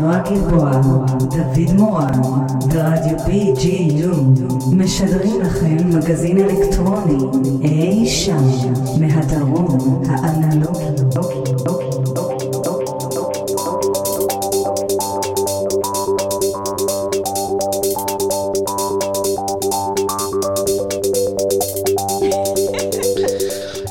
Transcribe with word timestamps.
נועה 0.00 0.22
גלבוע, 0.30 0.70
דוד 1.18 1.72
מורן, 1.74 2.20
ורדיו 2.72 3.16
BGU, 3.26 4.40
משדרים 4.72 5.40
לכם 5.40 5.76
מגזין 5.88 6.38
אלקטרוני, 6.38 7.18
אי 7.62 8.06
שם, 8.06 8.44
מהדרום 9.00 10.00
האנלוגי. 10.08 10.80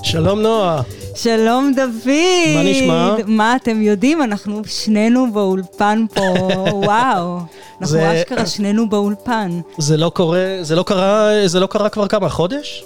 שלום 0.03 0.41
נועה. 0.41 0.98
שלום 1.23 1.71
דוד. 1.75 2.07
מה 2.55 2.63
נשמע? 2.63 3.15
מה 3.27 3.55
אתם 3.55 3.81
יודעים? 3.81 4.23
אנחנו 4.23 4.61
שנינו 4.67 5.33
באולפן 5.33 6.05
פה, 6.13 6.21
וואו. 6.85 7.39
אנחנו 7.81 7.87
זה- 7.97 8.21
אשכרה 8.21 8.45
שנינו 8.45 8.89
באולפן. 8.89 9.59
זה 9.77 9.97
לא 9.97 10.09
קורה, 10.15 10.45
זה 10.61 10.75
לא 10.75 10.83
קרה, 10.83 11.29
זה 11.45 11.59
לא 11.59 11.67
קרה 11.67 11.89
כבר 11.89 12.07
כמה, 12.07 12.29
חודש? 12.29 12.83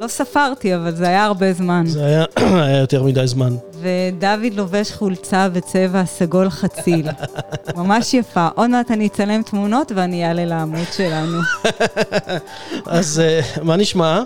לא 0.00 0.08
ספרתי, 0.08 0.74
אבל 0.74 0.94
זה 0.94 1.06
היה 1.08 1.24
הרבה 1.24 1.52
זמן. 1.52 1.84
זה 1.86 2.04
היה, 2.06 2.24
היה 2.66 2.78
יותר 2.78 3.02
מדי 3.02 3.26
זמן. 3.26 3.56
ודוד 3.80 4.54
לובש 4.54 4.92
חולצה 4.92 5.48
בצבע 5.48 6.04
סגול 6.04 6.50
חציל. 6.50 7.08
ממש 7.76 8.14
יפה. 8.14 8.48
עוד 8.54 8.70
מעט 8.70 8.90
אני 8.90 9.06
אצלם 9.06 9.42
תמונות 9.42 9.92
ואני 9.94 10.26
אעלה 10.28 10.44
לעמוד 10.44 10.86
שלנו. 10.96 11.38
אז 12.86 13.20
אה, 13.24 13.40
מה 13.62 13.76
נשמע? 13.76 14.22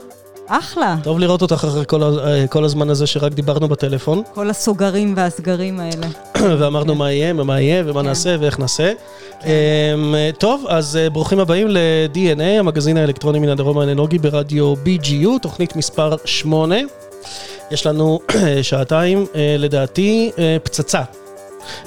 אחלה. 0.49 0.97
טוב 1.03 1.19
לראות 1.19 1.43
אותך 1.43 1.53
אחרי 1.53 1.85
כל, 1.87 2.03
אה, 2.03 2.47
כל 2.47 2.65
הזמן 2.65 2.91
הזה 2.91 3.07
שרק 3.07 3.33
דיברנו 3.33 3.69
בטלפון, 3.69 4.23
כל 4.35 4.51
הסוגרים 4.51 5.15
והסגרים 5.17 5.81
האלה. 5.81 6.07
ואמרנו 6.59 6.95
מה 6.95 7.13
יהיה 7.13 7.35
ומה 7.37 7.61
יהיה 7.61 7.83
ומה 7.87 8.01
כן. 8.01 8.07
נעשה 8.07 8.37
ואיך 8.41 8.59
נעשה. 8.59 8.93
אמ, 9.45 10.15
אה, 10.15 10.31
טוב, 10.39 10.65
אז 10.69 10.97
אה, 10.97 11.11
ברוכים 11.11 11.41
הבאים 11.41 11.69
ל-DNA, 11.69 12.59
המגזין 12.59 12.97
האלקטרוני 12.97 13.39
מן 13.39 13.49
הדרום 13.49 13.79
האנלוגי 13.79 14.19
ברדיו 14.19 14.75
BGU, 14.75 15.29
תוכנית 15.43 15.77
מספר 15.77 16.17
8. 16.25 16.77
יש 17.71 17.87
לנו 17.87 18.21
שעתיים, 18.63 19.27
לדעתי, 19.59 20.31
פצצה. 20.63 21.03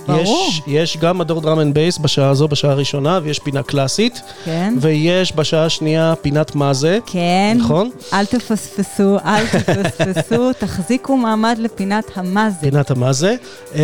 ברור. 0.08 0.50
יש, 0.50 0.62
יש 0.68 0.98
גם 0.98 1.18
מדור 1.18 1.42
drum 1.42 1.60
and 1.60 1.74
bass 1.74 1.98
בשעה 1.98 2.30
הזו, 2.30 2.48
בשעה 2.48 2.72
הראשונה, 2.72 3.20
ויש 3.24 3.40
פינה 3.40 3.64
קלאסית, 3.64 4.22
כן? 4.46 4.74
ויש 4.82 5.36
בשעה 5.36 5.66
השנייה 5.66 6.14
פינת 6.22 6.56
מה 6.56 6.74
זה, 6.74 7.00
כן. 7.06 7.58
נכון? 7.60 7.90
אל 8.14 8.26
תפספסו, 8.26 9.18
אל 9.26 9.46
תפספסו, 9.48 10.54
תחזיקו 10.60 11.18
מעמד 11.18 11.56
לפינת 11.60 12.06
המה 12.16 12.50
זה. 12.50 12.72
פינת 12.72 12.92
המה 12.92 13.14
זה. 13.14 13.36
אה, 13.76 13.82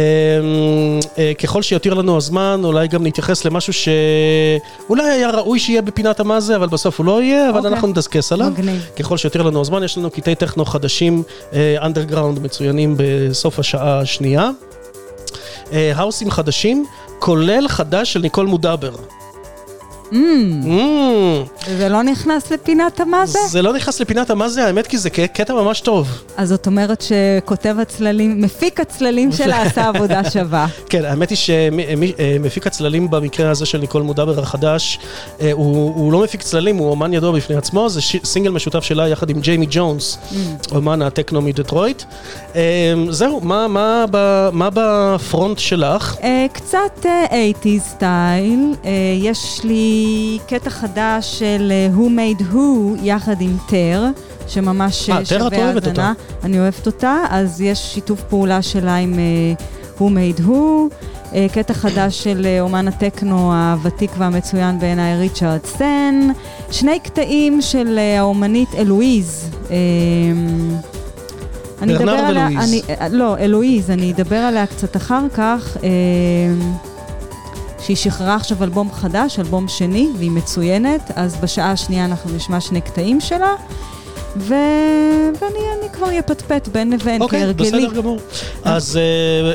אה, 1.17 1.31
ככל 1.43 1.61
שיותיר 1.61 1.93
לנו 1.93 2.17
הזמן, 2.17 2.61
אולי 2.63 2.87
גם 2.87 3.05
נתייחס 3.05 3.45
למשהו 3.45 3.73
שאולי 3.73 5.03
היה 5.03 5.29
ראוי 5.29 5.59
שיהיה 5.59 5.81
בפינת 5.81 6.19
המה 6.19 6.39
זה, 6.39 6.55
אבל 6.55 6.67
בסוף 6.67 6.99
הוא 6.99 7.05
לא 7.05 7.21
יהיה, 7.21 7.49
אבל 7.49 7.57
אוקיי. 7.57 7.71
אנחנו 7.71 7.87
נדסקס 7.87 8.31
עליו. 8.31 8.49
מגניב. 8.49 8.85
ככל 8.99 9.17
שיותיר 9.17 9.41
לנו 9.41 9.61
הזמן, 9.61 9.83
יש 9.83 9.97
לנו 9.97 10.09
קטעי 10.09 10.35
טכנו 10.35 10.65
חדשים, 10.65 11.23
אנדרגראונד 11.81 12.39
מצוינים 12.39 12.95
בסוף 12.97 13.59
השעה 13.59 13.99
השנייה. 13.99 14.49
אה, 15.71 15.91
האוסים 15.95 16.31
חדשים, 16.31 16.85
כולל 17.19 17.67
חדש 17.67 18.13
של 18.13 18.19
ניקול 18.19 18.47
מודבר. 18.47 18.95
Mm, 20.11 20.15
Mm, 20.15 21.67
וזה 21.69 21.89
לא 21.89 22.03
נכנס 22.03 22.51
לפינת 22.51 22.99
המה 22.99 23.25
זה? 23.25 23.39
זה 23.47 23.61
לא 23.61 23.73
נכנס 23.73 24.01
לפינת 24.01 24.29
המה 24.29 24.49
זה, 24.49 24.65
האמת 24.65 24.87
כי 24.87 24.97
זה 24.97 25.09
קטע 25.09 25.53
ממש 25.53 25.81
טוב. 25.81 26.07
אז 26.37 26.49
זאת 26.49 26.67
אומרת 26.67 27.01
שכותב 27.01 27.75
הצללים, 27.81 28.41
מפיק 28.41 28.79
הצללים 28.79 29.31
שלה 29.31 29.61
עשה 29.65 29.87
עבודה 29.87 30.29
שווה. 30.31 30.67
כן, 30.89 31.05
האמת 31.05 31.29
היא 31.29 31.37
שמפיק 31.37 32.67
הצללים 32.67 33.09
במקרה 33.09 33.49
הזה 33.51 33.65
של 33.65 33.77
ניקול 33.77 34.01
מודבר 34.01 34.39
החדש, 34.39 34.99
אה, 35.41 35.51
הוא, 35.51 36.13
לא 36.13 36.23
מפיק 36.23 36.41
צללים, 36.41 36.77
הוא 36.77 36.89
אומן 36.89 37.13
ידוע 37.13 37.31
בפני 37.31 37.55
עצמו, 37.55 37.89
זה 37.89 38.01
סינגל 38.23 38.49
משותף 38.51 38.83
שלה 38.83 39.07
יחד 39.07 39.29
עם 39.29 39.39
ג'יימי 39.39 39.65
ג'ונס, 39.69 40.17
אומן 40.71 41.01
הטכנו 41.01 41.41
מדטרויט. 41.41 42.03
אה, 42.55 42.61
זהו, 43.09 43.41
מה, 43.41 44.05
בפרונט 44.73 45.59
שלך? 45.59 46.15
אה, 46.23 46.45
קצת 46.53 47.05
אה, 47.05 47.51
80's 47.63 47.79
סטייל, 47.79 48.73
אה, 48.85 48.91
יש 49.21 49.61
לי 49.63 49.94
קטע 50.47 50.69
חדש 50.69 51.39
של 51.39 51.71
אה, 51.71 51.89
Who 51.95 52.09
Made 52.09 52.53
Who 52.53 52.57
יחד 53.03 53.41
עם 53.41 53.57
טר, 53.67 54.05
שממש 54.47 55.09
אה, 55.09 55.17
אה, 55.17 55.25
טר, 55.25 55.47
את 55.47 55.53
שווה 55.53 55.65
אוהבת 55.65 55.87
האזנה. 55.87 56.13
אני 56.43 56.59
אוהבת 56.59 56.85
אותה, 56.85 57.17
אז 57.29 57.61
יש 57.61 57.93
שיתוף 57.93 58.21
פעולה 58.23 58.61
שלה 58.61 58.95
עם 58.95 59.19
Who 59.97 60.01
Made 60.01 60.41
Who. 60.41 60.51
קטע 61.53 61.73
חדש 61.73 62.23
של 62.23 62.47
אומן 62.61 62.87
הטכנו 62.87 63.53
הוותיק 63.53 64.11
והמצוין 64.17 64.79
בעיניי 64.79 65.17
ריצ'רד 65.17 65.65
סן, 65.65 66.27
שני 66.71 66.99
קטעים 66.99 67.61
של 67.61 67.99
האומנית 68.17 68.69
אלואיז. 68.75 69.49
אה, 69.71 69.75
אני 71.81 71.95
אדבר 71.95 72.11
עליה. 72.11 72.47
אני, 72.47 72.81
לא, 73.09 73.37
אלואיז, 73.37 73.91
אני 73.91 74.11
אדבר 74.11 74.35
עליה 74.35 74.65
קצת 74.65 74.95
אחר 74.95 75.29
כך, 75.33 75.77
אה, 75.83 75.89
שהיא 77.85 77.97
שחררה 77.97 78.35
עכשיו 78.35 78.63
אלבום 78.63 78.91
חדש, 78.91 79.39
אלבום 79.39 79.67
שני, 79.67 80.09
והיא 80.17 80.31
מצוינת, 80.31 81.11
אז 81.15 81.35
בשעה 81.35 81.71
השנייה 81.71 82.05
אנחנו 82.05 82.35
נשמע 82.35 82.61
שני 82.61 82.81
קטעים 82.81 83.21
שלה, 83.21 83.53
ו... 84.37 84.53
ואני 85.41 85.59
אני 85.79 85.89
כבר 85.93 86.19
אפטפט 86.19 86.67
בין 86.67 86.93
לבין, 86.93 87.21
אוקיי, 87.21 87.39
כהרגלי. 87.39 87.67
בסדר 87.67 87.93
גמור. 87.93 88.19
אז 88.63 88.99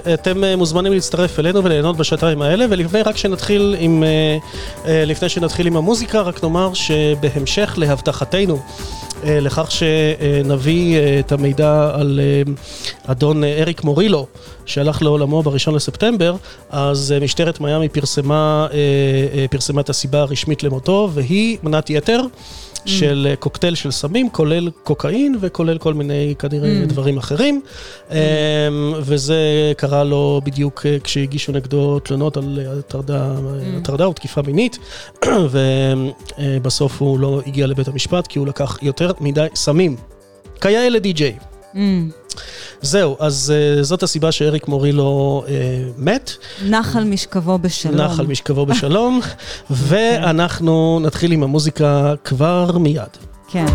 אה, 0.07 0.15
אתם 0.15 0.45
אה, 0.45 0.57
מוזמנים 0.57 0.93
להצטרף 0.93 1.39
אלינו 1.39 1.65
וליהנות 1.65 1.97
בשעתיים 1.97 2.43
האלה, 2.43 2.67
ולפני 2.71 3.03
רק 3.03 3.17
שנתחיל 3.17 3.77
עם, 3.79 4.05
אה, 4.05 4.39
אה, 4.87 5.05
לפני 5.05 5.29
שנתחיל 5.29 5.67
עם 5.67 5.77
המוזיקה, 5.77 6.21
רק 6.21 6.45
נאמר 6.45 6.75
שבהמשך 6.75 7.75
להבטחתנו, 7.77 8.59
לכך 9.25 9.71
שנביא 9.71 10.99
אה, 10.99 11.21
את 11.21 11.33
המידע 11.33 11.91
על 11.95 12.21
אה, 12.23 12.53
אדון 13.07 13.45
אה, 13.45 13.63
אריק 13.63 13.85
מורילו, 13.85 14.27
שהלך 14.67 15.03
לעולמו 15.03 15.43
בראשון 15.43 15.75
לספטמבר, 15.75 16.37
אז 16.71 17.13
אה, 17.13 17.21
משטרת 17.21 17.61
מיאמי 17.61 17.89
פרסמה, 17.89 18.67
אה, 18.73 18.79
אה, 19.39 19.47
פרסמה 19.51 19.81
את 19.81 19.89
הסיבה 19.91 20.21
הרשמית 20.21 20.63
למותו, 20.63 21.11
והיא 21.13 21.59
מנת 21.63 21.91
יתר. 21.91 22.21
של 22.87 23.27
אה, 23.31 23.37
קוקטייל 23.37 23.75
של 23.75 23.91
סמים, 23.91 24.31
כולל 24.31 24.71
קוקאין 24.85 25.37
וכולל 25.41 25.79
כל 25.79 25.95
מיני 25.95 26.35
כנראה 26.39 26.71
Mm. 26.83 26.87
דברים 26.87 27.19
אחרים. 27.19 27.63
אמ, 28.11 28.17
וזה 29.01 29.37
קרה 29.77 30.05
לו 30.05 30.41
בדיוק 30.45 30.87
אה, 30.87 30.97
כשהגישו 31.05 31.53
נגדו 31.53 31.99
תלונות 31.99 32.37
על 32.37 32.59
אה, 32.67 32.79
הטרדה, 32.79 33.35
הטרדה 33.79 34.05
או 34.05 34.13
תקיפה 34.13 34.43
מינית, 34.43 34.79
ובסוף 36.39 37.03
הוא 37.03 37.19
לא 37.21 37.41
הגיע 37.47 37.67
לבית 37.67 37.89
המשפט 37.89 38.27
כי 38.27 38.39
הוא 38.39 38.47
לקח 38.47 38.79
יותר 38.83 39.13
מדי 39.21 39.47
סמים. 39.55 39.97
כיאה 40.61 40.89
לדי-ג'יי. 40.89 41.37
Mm, 41.75 41.79
זהו, 42.83 43.17
אז 43.19 43.53
אה, 43.57 43.83
זאת 43.83 44.03
הסיבה 44.03 44.33
שאריק 44.33 44.69
מורילו 44.69 45.45
אה, 45.49 45.55
מת, 45.99 46.31
נח 46.69 46.97
על 46.97 47.05
משכבו 47.05 47.59
בשלום. 47.59 47.97
נח 47.97 48.21
על 48.21 48.27
משכבו 48.27 48.67
בשלום, 48.67 49.21
ואנחנו 49.71 51.01
נתחיל 51.03 51.33
עם 51.33 51.43
המוזיקה 51.43 52.15
כבר 52.25 52.79
מיד. 52.79 53.03
כן. 53.49 53.67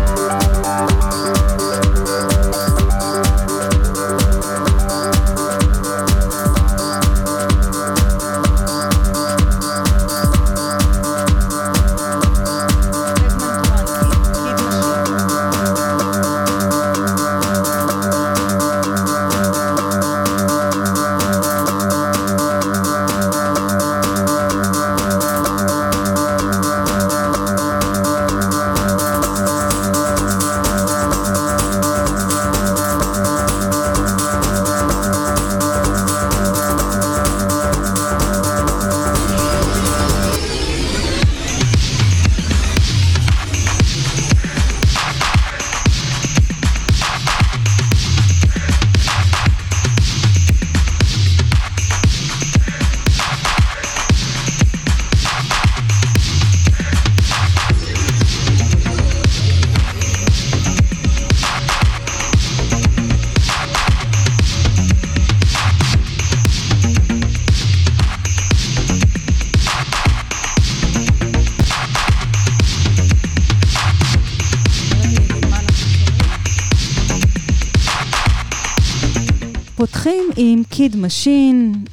עם 80.86 80.92
Kid 80.92 81.00
Machine, 81.00 81.84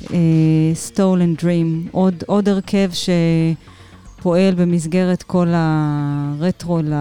Stolen 0.73 1.35
Dream, 1.35 1.87
עוד, 1.91 2.23
עוד 2.27 2.49
הרכב 2.49 2.89
שפועל 4.19 4.53
במסגרת 4.55 5.23
כל 5.23 5.47
הרטרו 5.53 6.79
ל... 6.83 6.93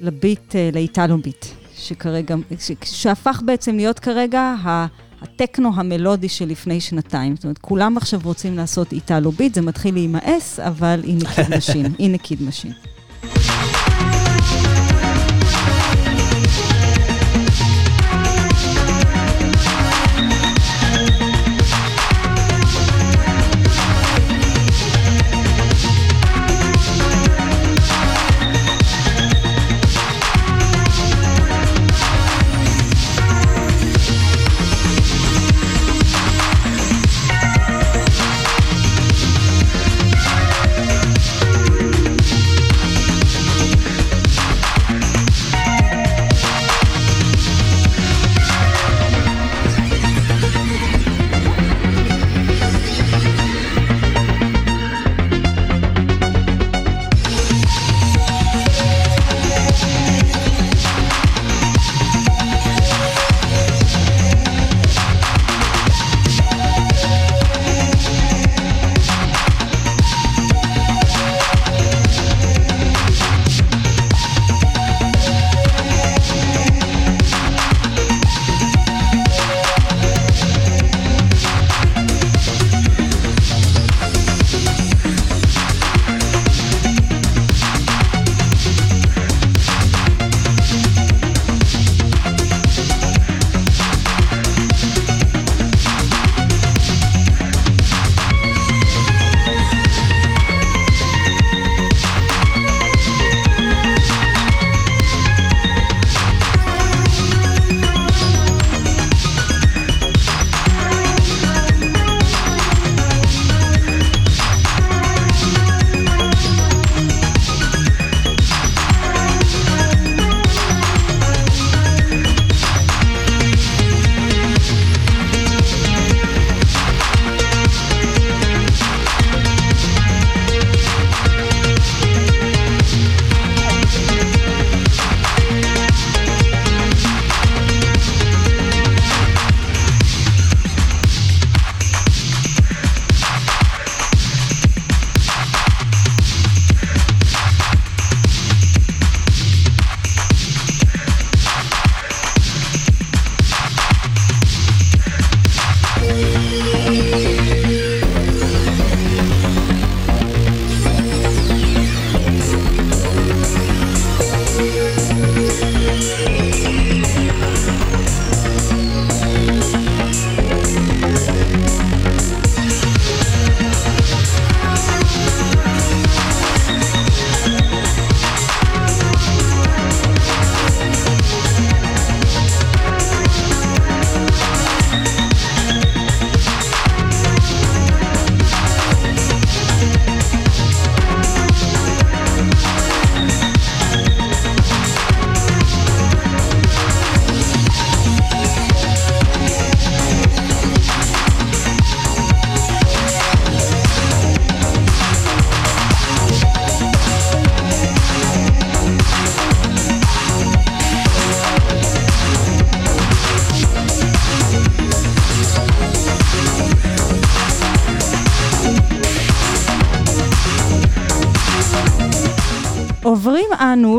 ל 0.00 0.09
beat, 0.09 0.56
אה, 0.56 0.70
ל 0.72 0.80
Italo 0.80 1.18
beat, 1.18 1.46
שכרגע, 1.76 2.34
ש, 2.58 2.70
שהפך 2.84 3.42
בעצם 3.44 3.76
להיות 3.76 3.98
כרגע 3.98 4.54
הטכנו 5.22 5.70
המלודי 5.74 6.28
של 6.28 6.48
לפני 6.48 6.80
שנתיים. 6.80 7.36
זאת 7.36 7.44
אומרת, 7.44 7.58
כולם 7.58 7.96
עכשיו 7.96 8.20
רוצים 8.24 8.56
לעשות 8.56 8.92
Italo 8.92 9.32
beat, 9.32 9.54
זה 9.54 9.62
מתחיל 9.62 9.94
להימאס, 9.94 10.60
אבל 10.60 11.00
הנה 11.04 11.34
Kid 11.34 11.46
Machine, 11.56 11.86
הנה 11.98 12.18
Kid 12.18 12.42
Machine. 12.42 12.72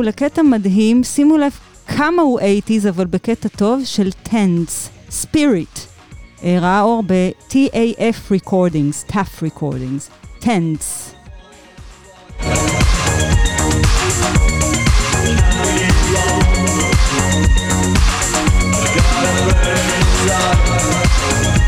לקטע 0.01 0.41
מדהים, 0.41 1.03
שימו 1.03 1.37
לב 1.37 1.51
כמה 1.87 2.21
הוא 2.21 2.39
80's, 2.39 2.89
אבל 2.89 3.05
בקטע 3.05 3.49
טוב, 3.49 3.81
של 3.85 4.11
טנס, 4.11 4.89
ספיריט. 5.09 5.79
ראה 6.43 6.81
אור 6.81 7.03
ב-TAF 7.07 8.31
Recordings, 8.31 9.11
TAF 9.11 9.43
Recordings, 9.43 10.11
טנס. 10.39 11.13
I'll 19.23 19.47
let 21.45 21.60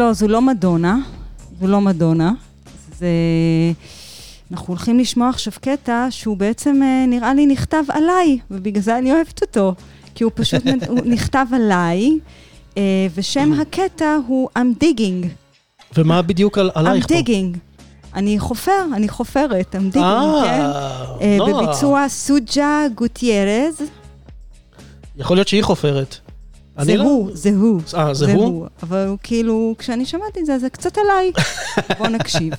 לא, 0.00 0.12
זו 0.12 0.28
לא 0.28 0.42
מדונה, 0.42 0.98
זו 1.60 1.66
לא 1.66 1.80
מדונה. 1.80 2.32
זה... 2.98 3.06
אנחנו 4.52 4.66
הולכים 4.68 4.98
לשמוע 4.98 5.28
עכשיו 5.28 5.52
קטע 5.60 6.06
שהוא 6.10 6.36
בעצם 6.36 6.82
אה, 6.82 7.04
נראה 7.08 7.34
לי 7.34 7.46
נכתב 7.46 7.82
עליי, 7.88 8.38
ובגלל 8.50 8.82
זה 8.82 8.98
אני 8.98 9.12
אוהבת 9.12 9.42
אותו. 9.42 9.74
כי 10.14 10.24
הוא 10.24 10.32
פשוט 10.34 10.62
הוא 10.88 11.00
נכתב 11.14 11.46
עליי, 11.52 12.18
אה, 12.76 13.06
ושם 13.14 13.52
הקטע 13.52 14.16
הוא 14.26 14.48
I'm 14.58 14.84
digging. 14.84 15.26
ומה 15.96 16.22
בדיוק 16.22 16.58
על, 16.58 16.70
עלייך 16.74 17.04
I'm 17.04 17.08
digging. 17.08 17.58
אני 18.14 18.38
חופר, 18.38 18.84
אני 18.94 19.08
חופרת, 19.08 19.74
I'm 19.74 19.94
digging, 19.94 19.98
אה, 19.98 20.42
כן? 21.20 21.36
נועה. 21.36 21.52
בביצוע 21.52 22.08
סוג'ה 22.08 22.82
גוטיירז. 22.94 23.82
יכול 25.16 25.36
להיות 25.36 25.48
שהיא 25.48 25.62
חופרת. 25.62 26.29
זה 26.78 26.96
לא- 26.96 27.02
הוא, 27.02 27.30
זה 27.34 27.50
הוא. 27.50 27.80
אה, 27.94 28.14
זה 28.14 28.32
הוא? 28.32 28.66
אבל 28.82 29.14
כאילו, 29.22 29.74
כשאני 29.78 30.06
שמעתי 30.06 30.40
את 30.40 30.46
זה, 30.46 30.58
זה 30.58 30.70
קצת 30.70 30.98
עליי. 30.98 31.32
בוא 31.98 32.08
נקשיב. 32.08 32.52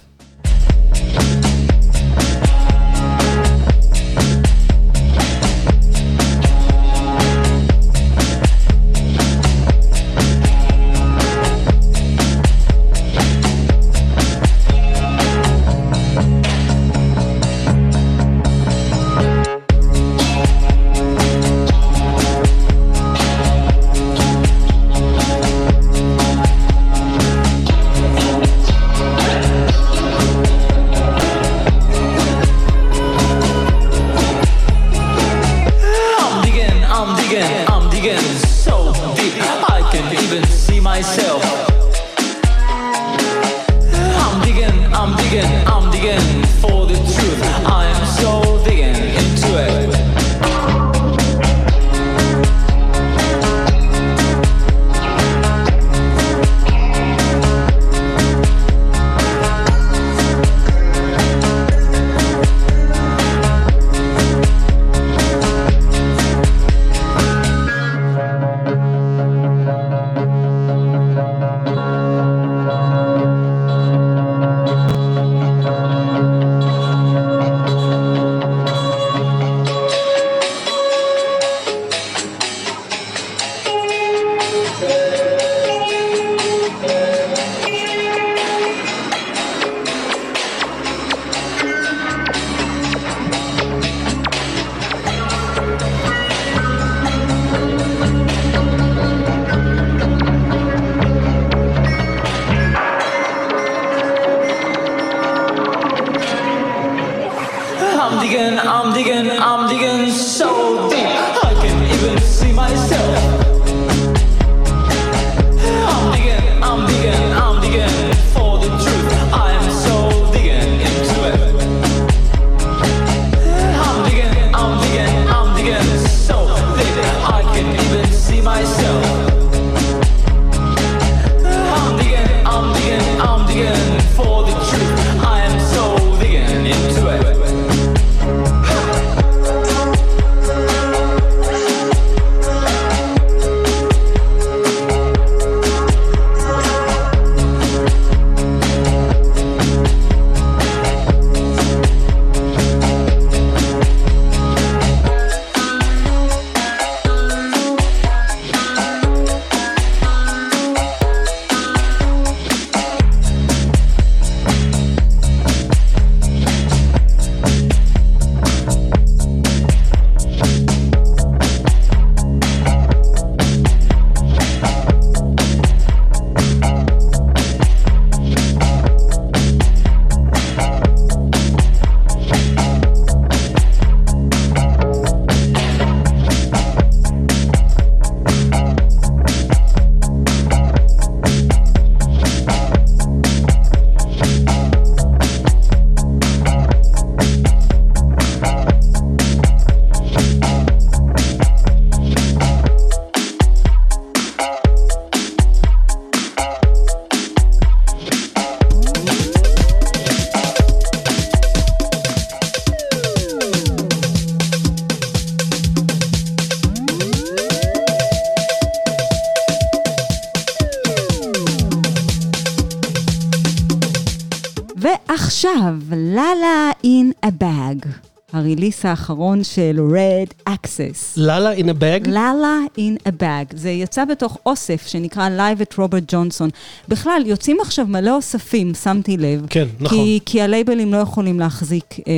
הריליס 228.81 228.85
האחרון 228.85 229.43
של 229.43 229.79
Red 229.89 230.49
Access. 230.49 231.13
לאלה 231.17 231.55
in 231.55 231.63
a 231.63 231.63
bag? 231.63 232.09
לאלה 232.09 232.59
in 232.77 233.07
a 233.07 233.11
bag. 233.21 233.57
זה 233.57 233.69
יצא 233.69 234.05
בתוך 234.05 234.37
אוסף 234.45 234.87
שנקרא 234.87 235.29
Live 235.37 235.61
את 235.61 235.77
רוברט 235.77 236.03
ג'ונסון. 236.07 236.49
בכלל, 236.87 237.23
יוצאים 237.25 237.57
עכשיו 237.61 237.85
מלא 237.87 238.15
אוספים, 238.15 238.73
שמתי 238.73 239.17
לב. 239.17 239.45
כן, 239.49 239.67
נכון. 239.79 239.97
כי, 239.97 240.19
כי 240.25 240.41
הלייבלים 240.41 240.93
לא 240.93 240.97
יכולים 240.97 241.39
להחזיק 241.39 241.85
אה, 242.07 242.13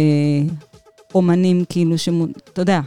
אומנים, 1.15 1.63
כאילו, 1.69 1.97
שמו, 1.97 2.25
אתה 2.53 2.61
יודע, 2.61 2.79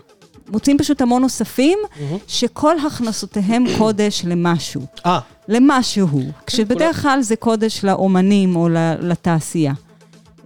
מוצאים 0.48 0.78
פשוט 0.78 1.02
המון 1.02 1.24
אוספים, 1.24 1.78
שכל 2.26 2.76
הכנסותיהם 2.86 3.64
קודש 3.78 4.22
למשהו. 4.24 4.82
אה, 5.06 5.18
למשהו, 5.48 6.20
כשבדרך 6.46 7.02
כלל 7.02 7.20
זה 7.20 7.36
קודש 7.36 7.84
לאומנים 7.84 8.56
או 8.56 8.68
לתעשייה. 9.00 9.72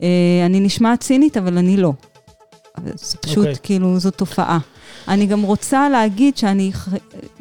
אה, 0.02 0.08
אני 0.46 0.60
נשמעת 0.60 1.00
צינית, 1.00 1.36
אבל 1.36 1.58
אני 1.58 1.76
לא. 1.76 1.92
זה 2.94 3.18
פשוט, 3.18 3.38
אוקיי. 3.38 3.54
כאילו, 3.62 3.98
זו 3.98 4.10
תופעה. 4.10 4.58
אני 5.08 5.26
גם 5.26 5.42
רוצה 5.42 5.88
להגיד 5.88 6.36
שאני 6.36 6.72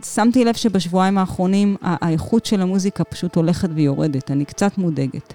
שמתי 0.06 0.46
לב 0.46 0.56
שבשבועיים 0.56 1.18
האחרונים 1.18 1.76
האיכות 1.82 2.46
של 2.46 2.62
המוזיקה 2.62 3.04
פשוט 3.04 3.36
הולכת 3.36 3.70
ויורדת. 3.76 4.32
אני 4.32 4.46
קצת 4.46 4.78
מודאגת. 4.78 5.34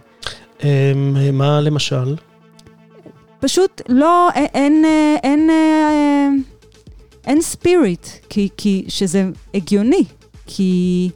אמ, 0.62 0.68
מה 1.33 1.61
למשל? 1.61 2.16
פשוט 3.40 3.83
לא, 3.88 4.31
אין, 4.35 4.85
אין, 5.22 5.50
אה, 5.50 6.29
אין 7.27 7.42
ספיריט, 7.42 8.07
כי, 8.29 8.48
כי, 8.57 8.85
שזה 8.88 9.31
הגיוני, 9.55 10.05
כי 10.46 11.11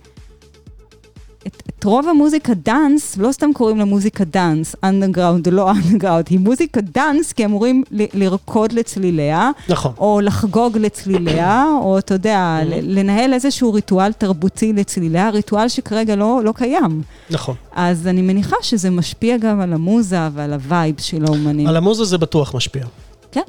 את, 1.79 1.85
רוב 1.85 2.09
המוזיקה 2.09 2.55
dance, 2.55 3.17
לא 3.17 3.33
סתם 3.33 3.51
קוראים 3.55 3.79
לה 3.79 3.85
מוזיקה 3.85 4.25
dance, 4.25 4.77
אנדרגראונד 4.85 5.47
או 5.47 5.53
לא 5.53 5.71
אנדרגראונד, 5.71 6.25
היא 6.31 6.38
מוזיקה 6.38 6.81
dance 6.81 7.33
כי 7.33 7.45
אמורים 7.45 7.83
ל- 7.91 8.05
לרקוד 8.25 8.73
לצליליה, 8.73 9.51
נכון. 9.69 9.93
או 9.99 10.21
לחגוג 10.21 10.79
לצליליה, 10.79 11.64
או 11.83 11.99
אתה 11.99 12.14
יודע, 12.14 12.59
ל- 12.64 12.99
לנהל 12.99 13.33
איזשהו 13.33 13.73
ריטואל 13.73 14.12
תרבותי 14.12 14.73
לצליליה, 14.73 15.31
ריטואל 15.31 15.69
שכרגע 15.69 16.17
לא, 16.17 16.41
לא 16.45 16.53
קיים. 16.53 17.03
נכון. 17.31 17.55
אז 17.73 18.07
אני 18.07 18.23
מניחה 18.23 18.57
שזה 18.62 18.91
משפיע 18.91 19.37
גם 19.37 19.61
על 19.61 19.73
המוזה 19.73 20.29
ועל 20.35 20.53
ה 20.53 20.61
vibe 20.61 20.95
של 21.01 21.25
האומנים. 21.25 21.67
על 21.67 21.77
המוזה 21.77 22.05
זה 22.05 22.19
בטוח 22.19 22.55
משפיע. 22.55 22.85
כן. 23.33 23.41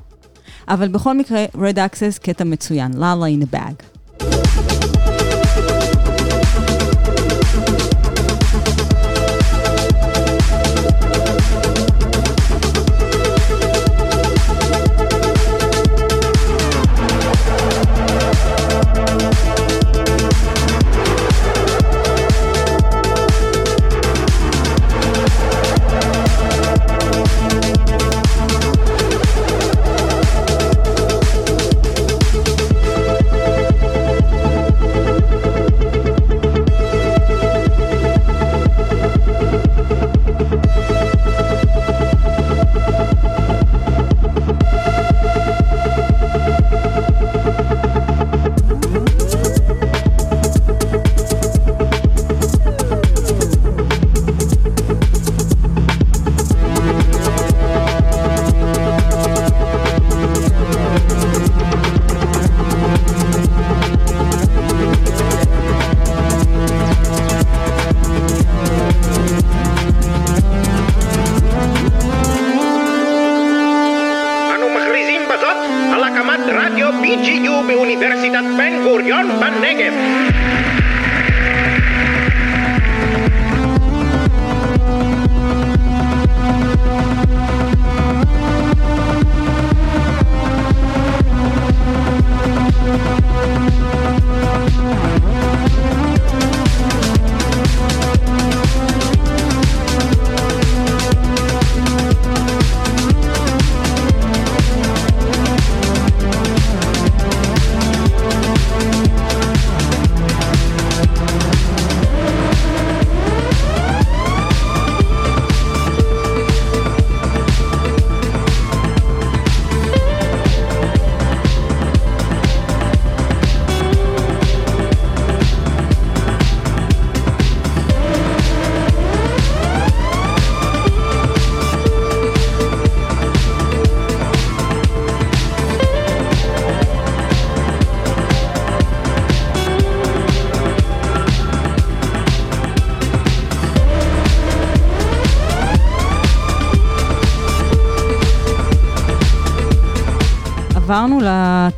אבל 0.68 0.88
בכל 0.88 1.18
מקרה, 1.18 1.46
Red 1.56 1.76
Axes 1.76 2.20
קטע 2.22 2.44
מצוין, 2.44 2.92
לאללה 2.94 3.26
in 3.26 3.44
a 3.44 3.56
bag. 3.56 3.99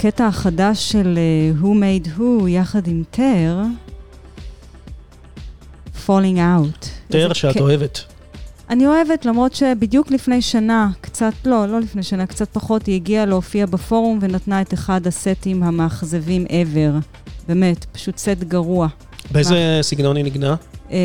לקטע 0.06 0.28
החדש 0.28 0.92
של 0.92 1.18
אה, 1.18 1.62
Who 1.62 1.66
Made 1.66 2.20
Who 2.20 2.48
יחד 2.50 2.88
עם 2.88 3.04
טר, 3.12 3.60
Falling 6.08 6.38
Out. 6.38 6.88
איזה 7.14 7.34
שאת 7.34 7.58
ק- 7.58 7.62
אוהבת. 7.62 8.00
אני 8.70 8.88
אוהבת, 8.88 9.26
למרות 9.26 9.54
שבדיוק 9.56 10.12
לפני 10.12 10.42
שנה, 10.42 10.90
קצת, 11.02 11.34
לא, 11.46 11.66
לא 11.68 11.80
לפני 11.80 12.04
שנה, 12.04 12.26
קצת 12.26 12.50
פחות, 12.54 12.86
היא 12.86 12.96
הגיעה 12.96 13.26
להופיע 13.26 13.66
בפורום 13.66 14.20
ונתנה 14.22 14.62
את 14.62 14.74
אחד 14.74 15.08
הסטים 15.08 15.64
המאכזבים 15.64 16.46
ever. 16.46 17.06
באמת, 17.48 17.86
פשוט 17.92 18.18
סט 18.18 18.44
גרוע. 18.48 18.88
באיזה 19.32 19.80
סגנון 19.82 20.16
היא 20.16 20.26
נגנה? 20.26 20.56
אה, 20.92 20.98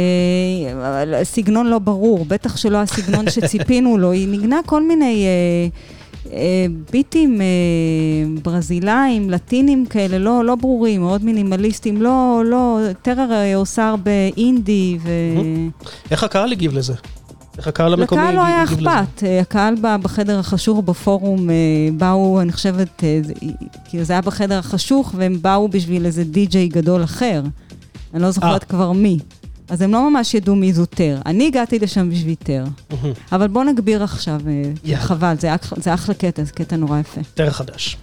סגנון 1.24 1.66
לא 1.66 1.78
ברור, 1.78 2.24
בטח 2.24 2.56
שלא 2.56 2.76
הסגנון 2.78 3.30
שציפינו 3.34 3.98
לו. 3.98 4.10
היא 4.12 4.28
ניגנה 4.28 4.60
כל 4.66 4.82
מיני 4.88 5.24
אה, 5.26 5.68
ביטים 6.92 7.40
אה, 7.40 7.46
ברזילאים, 8.42 9.30
לטינים 9.30 9.86
כאלה, 9.86 10.18
לא, 10.18 10.44
לא 10.44 10.54
ברורים, 10.54 11.00
מאוד 11.00 11.24
מינימליסטים. 11.24 12.02
לא, 12.02 12.42
לא, 12.46 12.78
טרר 13.02 13.32
אה, 13.32 13.56
עושה 13.56 13.88
הרבה 13.88 14.10
אינדי, 14.36 14.98
ו... 15.02 15.08
איך 16.10 16.24
הקהל 16.24 16.52
הגיב 16.52 16.74
לזה? 16.74 16.92
איך 17.58 17.68
הקהל 17.68 17.92
המקומי 17.94 18.20
לקהל 18.22 18.34
לא 18.34 18.46
היה 18.46 18.62
הגיב 18.62 18.78
לזה? 18.80 18.90
אכפת. 19.02 19.22
אה, 19.24 19.40
הקהל 19.40 19.74
ב- 19.82 19.96
בחדר 20.02 20.38
החשוך 20.38 20.78
בפורום, 20.84 21.50
אה, 21.50 21.54
באו, 21.96 22.40
אני 22.40 22.52
חושבת, 22.52 23.04
אה, 23.04 23.20
זה- 23.24 23.32
כאילו 23.88 24.04
זה 24.04 24.12
היה 24.12 24.22
בחדר 24.22 24.58
החשוך, 24.58 25.12
והם 25.16 25.38
באו 25.42 25.68
בשביל 25.68 26.06
איזה 26.06 26.24
די-ג'יי 26.24 26.68
גדול 26.68 27.04
אחר. 27.04 27.42
אני 28.14 28.22
לא 28.22 28.30
זוכרת 28.30 28.62
אה. 28.62 28.68
כבר 28.68 28.92
מי. 28.92 29.18
אז 29.68 29.82
הם 29.82 29.92
לא 29.92 30.10
ממש 30.10 30.34
ידעו 30.34 30.56
מי 30.56 30.72
זו 30.72 30.86
טר. 30.86 31.18
אני 31.26 31.46
הגעתי 31.46 31.78
לשם 31.78 32.10
בשביל 32.10 32.34
טר. 32.34 32.64
אבל 33.32 33.48
בוא 33.48 33.64
נגביר 33.64 34.02
עכשיו, 34.04 34.40
אה. 34.90 34.96
חבל, 34.96 35.34
זה 35.40 35.54
אח- 35.54 35.72
זה 35.80 35.94
אחלה 35.94 36.14
קטע, 36.14 36.44
זה 36.44 36.52
קטע 36.52 36.76
נורא 36.76 36.98
יפה. 36.98 37.20
תאר 37.34 37.50
חדש. 37.50 37.96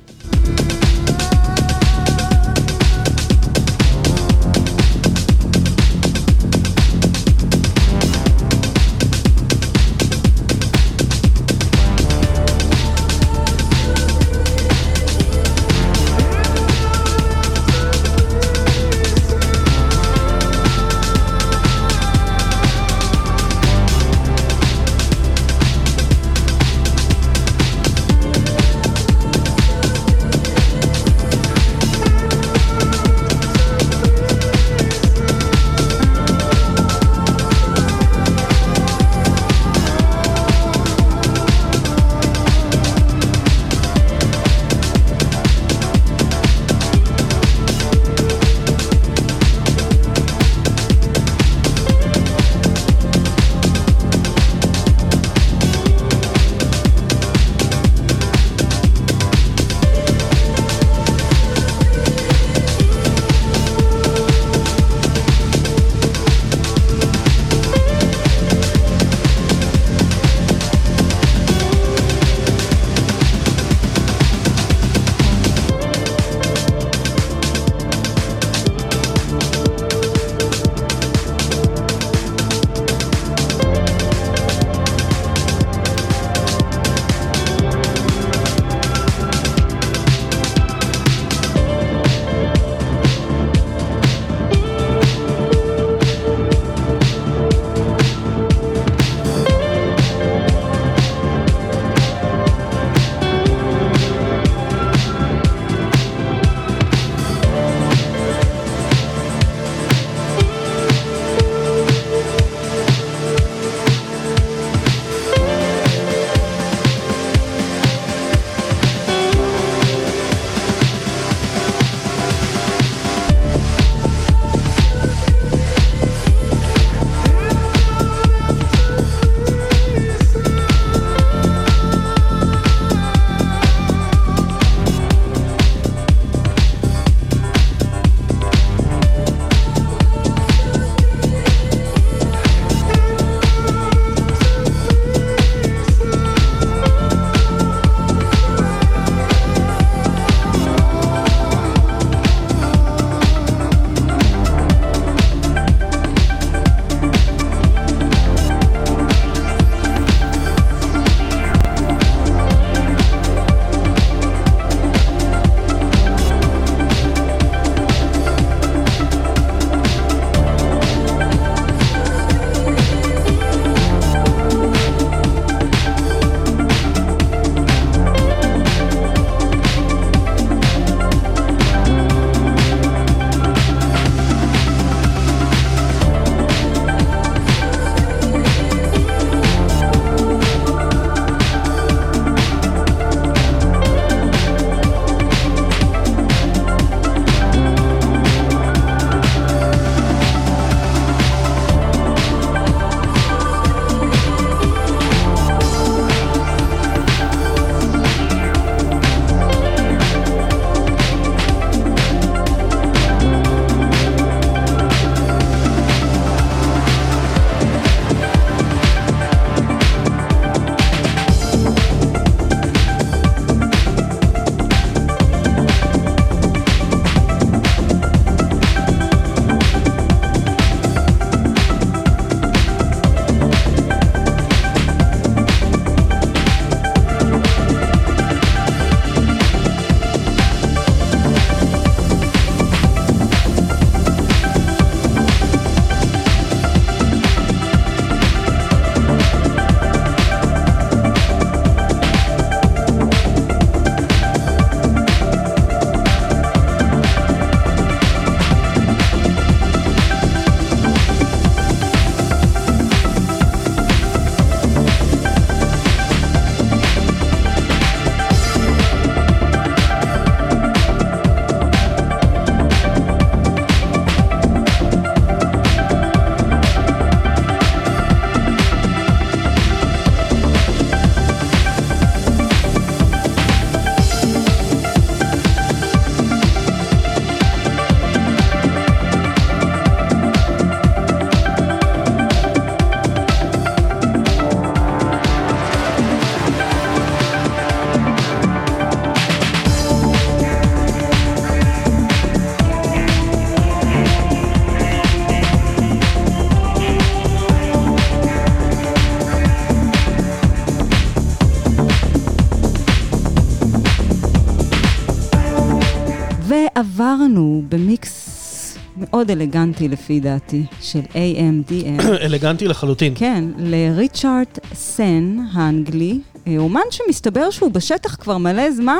מאוד 319.23 319.31
אלגנטי 319.31 319.87
לפי 319.87 320.19
דעתי, 320.19 320.63
של 320.81 320.99
AMDM. 320.99 322.03
אלגנטי 322.25 322.67
לחלוטין. 322.67 323.13
כן, 323.15 323.43
לריצ'ארד 323.57 324.45
סן 324.73 325.37
האנגלי, 325.53 326.19
אה, 326.47 326.55
אומן 326.57 326.81
שמסתבר 326.91 327.49
שהוא 327.49 327.71
בשטח 327.71 328.15
כבר 328.15 328.37
מלא 328.37 328.71
זמן. 328.71 328.97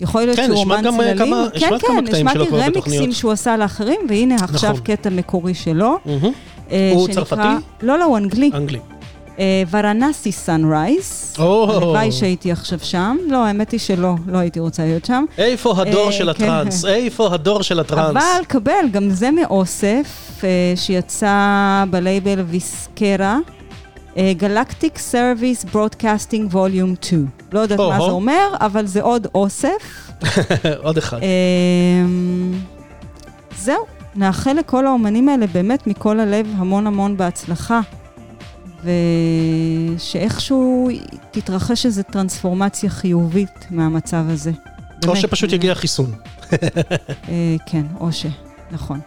יכול 0.00 0.22
להיות 0.22 0.36
כן, 0.36 0.46
שהוא 0.46 0.58
אומן 0.58 0.86
אה, 0.86 0.92
צללים. 0.92 1.16
כמה- 1.18 1.46
כן, 1.52 1.56
נשמע 1.56 1.78
כמה 1.78 1.96
כן, 2.00 2.06
קטעים 2.06 2.26
שלו 2.32 2.46
כבר 2.46 2.56
רמיקסים 2.58 2.72
בתוכניות. 2.82 3.12
שהוא 3.14 3.32
עשה 3.32 3.56
לאחרים, 3.56 4.00
והנה 4.08 4.34
עכשיו 4.34 4.70
נכון. 4.72 4.84
קטע 4.84 5.10
מקורי 5.10 5.54
שלו. 5.54 5.96
מהמם. 6.04 6.32
אה, 6.70 6.90
הוא 6.94 7.06
שנקרא- 7.08 7.14
צרפתי? 7.14 7.42
לא, 7.82 7.98
לא, 7.98 8.04
הוא 8.04 8.18
אנגלי. 8.18 8.50
אנגלי. 8.54 8.78
ורנסי 9.70 10.32
או. 11.38 11.70
הלוואי 11.76 12.12
שהייתי 12.12 12.52
עכשיו 12.52 12.78
שם. 12.82 13.16
לא, 13.28 13.44
האמת 13.44 13.70
היא 13.70 13.80
שלא, 13.80 14.14
לא 14.26 14.38
הייתי 14.38 14.60
רוצה 14.60 14.84
להיות 14.84 15.04
שם. 15.04 15.24
איפה 15.38 15.74
הדור 15.76 16.06
אה, 16.06 16.12
של 16.12 16.32
כן. 16.32 16.44
הטראנס? 16.44 16.84
איפה 16.84 17.34
הדור 17.34 17.62
של 17.62 17.80
הטראנס? 17.80 18.10
אבל 18.10 18.44
קבל, 18.48 18.88
גם 18.92 19.10
זה 19.10 19.30
מאוסף, 19.30 20.40
אה, 20.44 20.72
שיצא 20.76 21.84
בלייבל 21.90 22.40
ויסקרה, 22.40 23.38
Galactic 24.16 24.98
Service 24.98 25.64
Broadcasting 25.64 26.54
Volume 26.54 26.94
2. 27.02 27.26
לא 27.52 27.60
יודעת 27.60 27.78
מה. 27.78 27.96
זה 28.00 28.10
אומר, 28.10 28.48
אבל 28.60 28.86
זה 28.86 29.02
עוד 29.02 29.26
אוסף. 29.34 30.10
עוד 30.84 30.98
אחד. 30.98 31.18
אמ, 31.22 32.52
זהו, 33.58 33.84
נאחל 34.14 34.52
לכל 34.52 34.86
האומנים 34.86 35.28
האלה 35.28 35.46
באמת 35.46 35.86
מכל 35.86 36.20
הלב 36.20 36.46
המון 36.56 36.86
המון 36.86 37.16
בהצלחה. 37.16 37.80
ושאיכשהו 39.96 40.88
תתרחש 41.30 41.86
איזו 41.86 42.02
טרנספורמציה 42.02 42.90
חיובית 42.90 43.66
מהמצב 43.70 44.24
הזה. 44.28 44.50
או 44.50 45.06
באמת, 45.06 45.20
שפשוט 45.20 45.50
אה, 45.50 45.54
יגיע 45.54 45.74
חיסון. 45.74 46.12
אה, 47.28 47.56
כן, 47.66 47.82
או 48.00 48.12
ש... 48.12 48.26
נכון. 48.70 49.00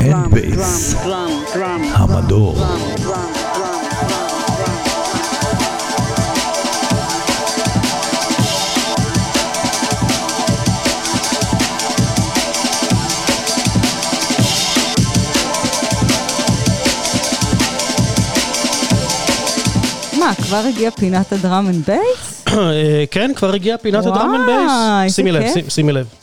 and 0.00 0.16
bass. 0.30 0.94
המדור. 1.92 2.56
מה, 20.18 20.34
כבר 20.42 20.56
הגיע 20.56 20.90
פינת 20.90 21.32
ה 21.32 21.39
drum 21.39 21.68
and 21.68 21.86
bass? 21.86 22.44
אה, 22.48 23.04
כן, 23.10 23.30
כבר 23.36 23.54
הגיעה 23.54 23.78
פינת 23.78 24.06
ה 24.06 24.12
drum 24.12 24.34
and 24.34 24.46
bass. 24.46 25.16
שימי 25.16 25.32
לב, 25.32 25.42
שימי 25.68 25.92
לב. 25.92 26.19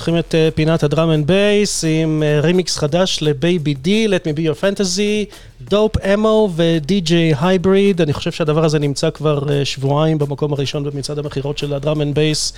פותחים 0.00 0.18
את 0.18 0.34
אה, 0.34 0.48
פינת 0.54 0.82
ה 0.82 0.88
drum 0.88 1.10
and 1.10 1.26
bass 1.26 1.84
עם 1.88 2.22
אה, 2.22 2.40
רימיקס 2.40 2.76
חדש 2.76 3.18
ל 3.22 3.32
Baby 3.32 3.74
D, 3.74 4.08
Let 4.08 4.26
me 4.26 4.36
be 4.36 4.40
your 4.40 4.62
fantasy, 4.62 5.34
Dope 5.60 5.96
Ammo 6.14 6.50
ו 6.56 6.82
DJ 6.82 7.34
Hybrid. 7.40 8.00
אני 8.00 8.12
חושב 8.12 8.32
שהדבר 8.32 8.64
הזה 8.64 8.78
נמצא 8.78 9.10
כבר 9.10 9.52
אה, 9.52 9.64
שבועיים 9.64 10.18
במקום 10.18 10.52
הראשון 10.52 10.84
במצעד 10.84 11.18
המכירות 11.18 11.58
של 11.58 11.74
ה 11.74 11.80
drum 11.80 12.02
and 12.02 12.14
bass 12.14 12.52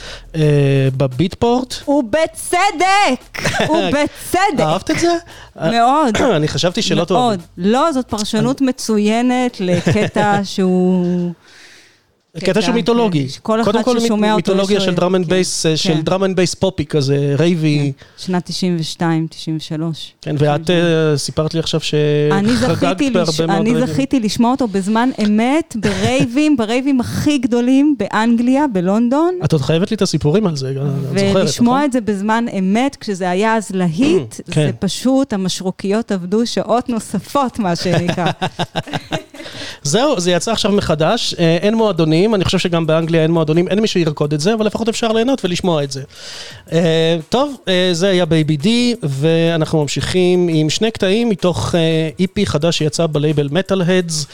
ב 0.96 1.04
Beatport. 1.04 1.74
ובצדק! 1.88 3.50
ובצדק! 3.60 4.60
אהבת 4.66 4.90
את 4.90 4.98
זה? 4.98 5.12
מאוד. 5.56 6.16
אני 6.36 6.48
חשבתי 6.48 6.82
שלא 6.82 7.04
טוב. 7.04 7.18
מאוד. 7.18 7.40
לא, 7.58 7.92
זאת 7.92 8.08
פרשנות 8.08 8.60
מצוינת 8.60 9.60
לקטע 9.60 10.40
שהוא... 10.44 11.32
קטע 12.40 12.62
שהוא 12.62 12.74
מיתולוגי. 12.74 13.28
שכל 13.28 13.60
אחד 13.60 13.72
קודם 13.72 13.84
כל 13.84 14.16
מיתולוגיה 14.36 14.80
של 14.80 14.94
drum 14.94 15.14
and 15.14 15.24
כן, 15.24 15.30
בייס, 15.30 15.66
של 15.76 15.94
כן. 15.94 16.00
drum 16.00 16.24
and 16.24 16.36
bass 16.36 16.54
פופי 16.54 16.86
כזה, 16.86 17.34
רייבי. 17.38 17.92
שנת 18.18 18.46
92, 18.46 19.26
93. 19.30 20.12
כן, 20.22 20.34
ואת 20.38 20.70
אה, 20.70 21.16
סיפרת 21.16 21.54
לי 21.54 21.60
עכשיו 21.60 21.80
אני 22.32 22.56
שחגגת. 22.56 23.12
בהרבה 23.12 23.46
מאוד 23.46 23.60
אני 23.60 23.74
רייבים. 23.74 23.94
זכיתי 23.94 24.20
לשמוע 24.20 24.50
אותו 24.50 24.68
בזמן 24.68 25.10
אמת 25.24 25.76
ברייבים, 25.80 26.56
ברייבים 26.56 27.00
הכי 27.00 27.38
גדולים 27.38 27.96
באנגליה, 27.98 28.66
בלונדון. 28.72 29.34
את 29.44 29.52
עוד 29.52 29.62
חייבת 29.62 29.90
לי 29.90 29.94
את 29.94 30.02
הסיפורים 30.02 30.46
על 30.46 30.56
זה, 30.56 30.70
את 30.70 30.74
זוכרת, 30.74 31.36
ולשמוע 31.36 31.74
נכון? 31.76 31.84
את 31.84 31.92
זה 31.92 32.00
בזמן 32.00 32.44
אמת, 32.58 32.96
כשזה 33.00 33.30
היה 33.30 33.56
אז 33.56 33.70
להיט, 33.70 34.34
כן. 34.50 34.66
זה 34.66 34.72
פשוט, 34.78 35.32
המשרוקיות 35.32 36.12
עבדו 36.12 36.46
שעות 36.46 36.88
נוספות, 36.88 37.58
מה 37.58 37.76
שנקרא. 37.76 38.26
זהו, 39.82 40.20
זה 40.20 40.30
יצא 40.30 40.52
עכשיו 40.52 40.72
מחדש, 40.72 41.34
אה, 41.38 41.56
אין 41.56 41.74
מועדונים, 41.74 42.34
אני 42.34 42.44
חושב 42.44 42.58
שגם 42.58 42.86
באנגליה 42.86 43.22
אין 43.22 43.30
מועדונים, 43.30 43.68
אין 43.68 43.80
מי 43.80 43.86
שירקוד 43.86 44.32
את 44.32 44.40
זה, 44.40 44.54
אבל 44.54 44.66
לפחות 44.66 44.88
אפשר 44.88 45.12
ליהנות 45.12 45.44
ולשמוע 45.44 45.84
את 45.84 45.92
זה. 45.92 46.02
אה, 46.72 47.16
טוב, 47.28 47.56
אה, 47.68 47.88
זה 47.92 48.08
היה 48.08 48.26
Baby 48.26 48.56
D, 48.56 48.94
ואנחנו 49.02 49.82
ממשיכים 49.82 50.48
עם 50.52 50.70
שני 50.70 50.90
קטעים 50.90 51.28
מתוך 51.28 51.74
EP 52.18 52.46
חדש 52.46 52.78
שיצא 52.78 53.06
בלייבל 53.06 53.48
Metalheadz. 53.50 54.26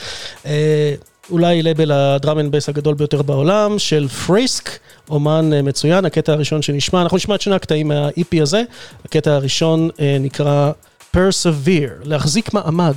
אולי 1.31 1.62
לייבל 1.62 1.93
ה 1.93 2.02
drum 2.02 2.39
and 2.39 2.53
bass 2.53 2.69
הגדול 2.69 2.95
ביותר 2.95 3.23
בעולם, 3.23 3.79
של 3.79 4.09
פריסק, 4.09 4.71
אומן 5.11 5.51
מצוין, 5.62 6.05
הקטע 6.05 6.33
הראשון 6.33 6.62
שנשמע, 6.62 7.03
אנחנו 7.03 7.16
נשמע 7.16 7.35
את 7.35 7.41
שני 7.41 7.55
הקטעים 7.55 7.89
מה- 7.89 8.21
EP 8.21 8.43
הזה, 8.43 8.62
הקטע 9.05 9.35
הראשון 9.35 9.89
נקרא 10.21 10.73
Persevere, 11.16 12.05
להחזיק 12.05 12.55
מעמד. 12.55 12.97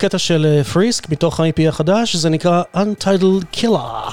קטע 0.00 0.18
של 0.18 0.62
פריסק 0.72 1.08
מתוך 1.08 1.40
ה-IP 1.40 1.68
החדש, 1.68 2.16
זה 2.16 2.28
נקרא 2.30 2.62
Untitled 2.76 3.56
Killer. 3.56 4.12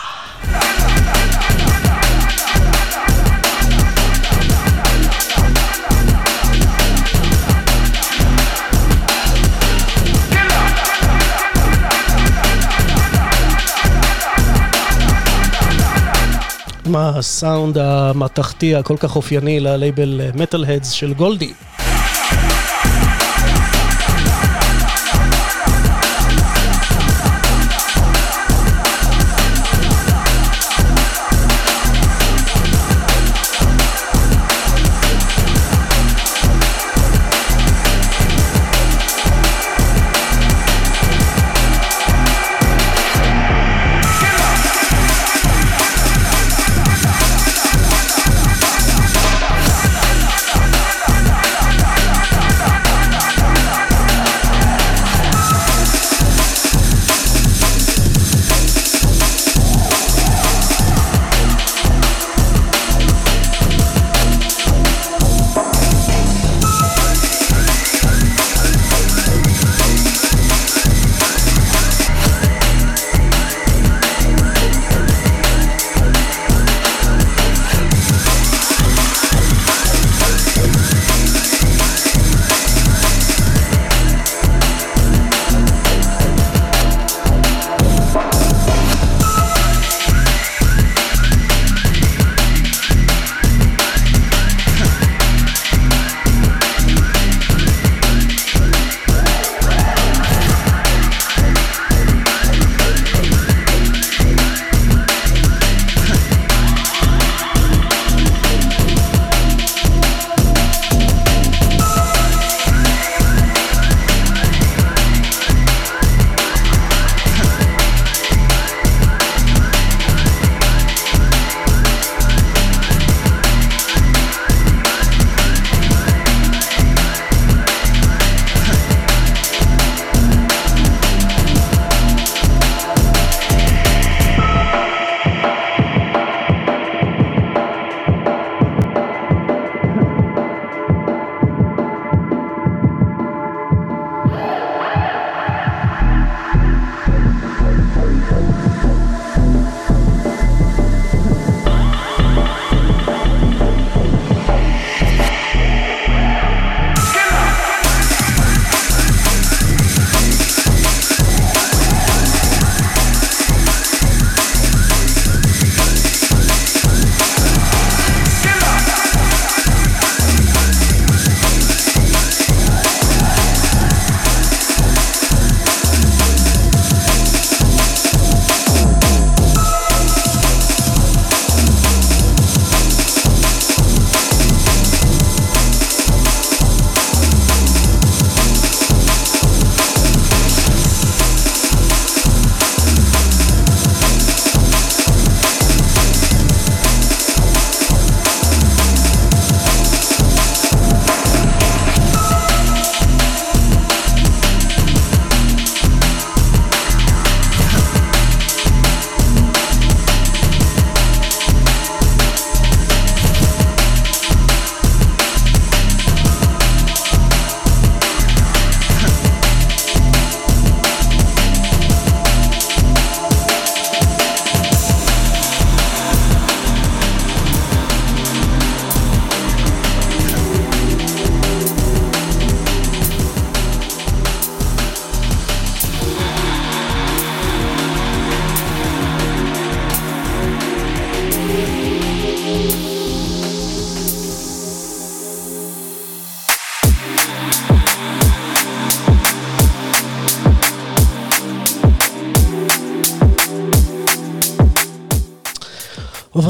עם 16.85 16.95
הסאונד 16.95 17.77
המתכתי 17.77 18.75
הכל 18.75 18.97
כך 18.97 19.15
אופייני 19.15 19.59
ללייבל 19.59 20.21
מטאל 20.35 20.65
הדס 20.65 20.91
של 20.91 21.13
גולדי. 21.13 21.53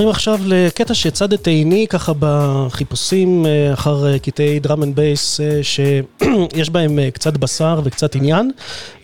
עוברים 0.07 0.15
עכשיו 0.15 0.39
לקטע 0.45 0.93
שצד 0.93 1.33
את 1.33 1.47
עיני 1.47 1.87
ככה 1.89 2.11
בחיפושים 2.19 3.45
אה, 3.45 3.73
אחר 3.73 4.07
אה, 4.07 4.19
קטעי 4.19 4.59
drum 4.59 4.83
and 4.83 4.95
bass 4.95 5.39
שיש 5.61 6.69
בהם 6.69 6.99
אה, 6.99 7.11
קצת 7.11 7.37
בשר 7.37 7.81
וקצת 7.83 8.15
עניין 8.15 8.51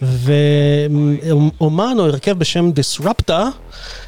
ואומן 0.01 1.95
או 1.99 2.05
הרכב 2.05 2.39
בשם 2.39 2.71
Disrupta 2.71 3.33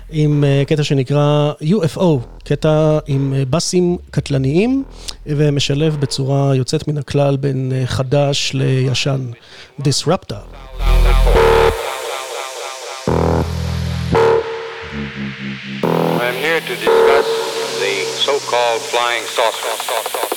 עם 0.09 0.43
קטע 0.67 0.83
שנקרא 0.83 1.51
UFO, 1.61 2.19
קטע 2.43 2.99
עם 3.07 3.33
בסים 3.49 3.97
קטלניים 4.11 4.83
ומשלב 5.25 5.97
בצורה 5.99 6.55
יוצאת 6.55 6.87
מן 6.87 6.97
הכלל 6.97 7.37
בין 7.37 7.71
חדש 7.85 8.51
לישן. 8.53 9.21
Disrupta. 9.81 10.54
So-called 18.55 18.81
flying 18.81 19.25
saucer. 19.25 20.34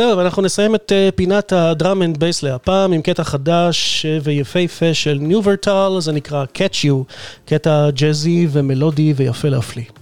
וזהו, 0.00 0.20
אנחנו 0.20 0.42
נסיים 0.42 0.74
את 0.74 0.92
אה, 0.92 1.08
פינת 1.14 1.52
ה 1.52 1.62
drum 1.62 2.02
and 2.02 2.20
bass 2.20 2.42
להפעם 2.42 2.92
עם 2.92 3.02
קטע 3.02 3.24
חדש 3.24 4.06
אה, 4.06 4.18
ויפהפה 4.22 4.94
של 4.94 5.18
ניוברטל, 5.20 5.96
זה 5.98 6.12
נקרא 6.12 6.44
Catch 6.54 6.84
You, 6.84 7.14
קטע 7.44 7.90
ג'אזי 7.90 8.48
ומלודי 8.50 9.12
ויפה 9.16 9.48
להפליא. 9.48 9.99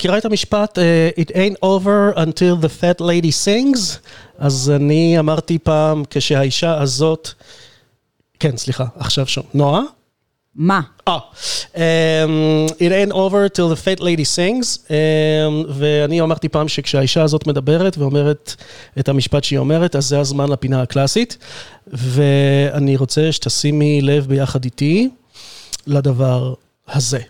ומכירה 0.00 0.18
את 0.18 0.24
המשפט 0.24 0.78
uh, 0.78 1.20
It 1.20 1.30
ain't 1.30 1.56
over 1.62 2.18
until 2.18 2.56
the 2.56 2.68
fat 2.68 3.00
lady 3.00 3.32
sings, 3.46 3.98
אז 4.38 4.72
אני 4.76 5.18
אמרתי 5.18 5.58
פעם 5.58 6.02
כשהאישה 6.10 6.80
הזאת, 6.82 7.28
כן, 8.38 8.56
סליחה, 8.56 8.84
עכשיו 8.96 9.26
שם, 9.26 9.40
נועה? 9.54 9.82
מה? 10.54 10.80
אה, 11.08 11.18
um, 11.74 12.70
It 12.72 12.92
ain't 12.92 13.12
over 13.12 13.48
till 13.56 13.68
the 13.74 13.78
fat 13.84 14.00
lady 14.00 14.24
sings, 14.36 14.78
um, 14.88 14.90
ואני 15.68 16.20
אמרתי 16.20 16.48
פעם 16.48 16.68
שכשהאישה 16.68 17.22
הזאת 17.22 17.46
מדברת 17.46 17.98
ואומרת 17.98 18.54
את 18.98 19.08
המשפט 19.08 19.44
שהיא 19.44 19.58
אומרת, 19.58 19.96
אז 19.96 20.06
זה 20.08 20.20
הזמן 20.20 20.48
לפינה 20.48 20.82
הקלאסית, 20.82 21.38
ואני 21.86 22.96
רוצה 22.96 23.32
שתשימי 23.32 24.00
לב 24.02 24.26
ביחד 24.26 24.64
איתי 24.64 25.10
לדבר 25.86 26.54
הזה. 26.88 27.20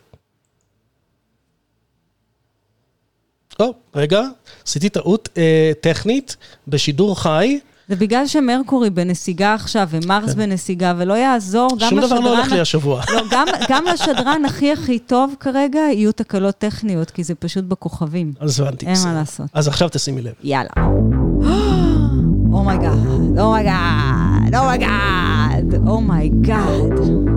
או, 3.61 3.75
רגע, 3.95 4.23
עשיתי 4.67 4.89
טעות 4.89 5.29
אה, 5.37 5.73
טכנית 5.81 6.37
בשידור 6.69 7.21
חי. 7.21 7.59
זה 7.89 7.97
בגלל 7.97 8.27
שמרקורי 8.27 8.91
בנסיגה 8.91 9.55
עכשיו, 9.55 9.89
ומרס 9.91 10.35
בנסיגה, 10.35 10.95
ולא 10.99 11.15
יעזור, 11.15 11.69
גם 11.71 11.79
כן. 11.79 11.89
שום 11.89 12.01
דבר 12.01 12.21
לא 12.21 12.31
לשדרן- 12.31 12.37
הולך 12.39 12.53
לי 12.53 12.61
השבוע. 12.61 13.03
לא, 13.13 13.23
גם, 13.31 13.47
גם 13.69 13.85
לשדרן 13.95 14.45
הכי 14.45 14.73
הכי 14.73 14.99
טוב 14.99 15.35
כרגע 15.41 15.79
יהיו 15.79 16.13
תקלות 16.13 16.55
טכניות, 16.59 17.11
כי 17.11 17.25
זה 17.25 17.35
פשוט 17.35 17.65
בכוכבים. 17.65 18.33
אז 18.41 18.61
הבנתי. 18.61 18.87
אין 18.87 18.95
מה. 19.05 19.15
לעשות. 19.15 19.47
אז 19.55 19.69
עכשיו 19.69 19.89
תשימי 19.93 20.23
לב. 20.23 20.33
יאללה. 20.45 20.71
אומייגאד, 22.53 22.99
אומייגאד, 23.39 24.55
אומייגאד, 24.55 25.75
אומייגאד. 25.87 27.30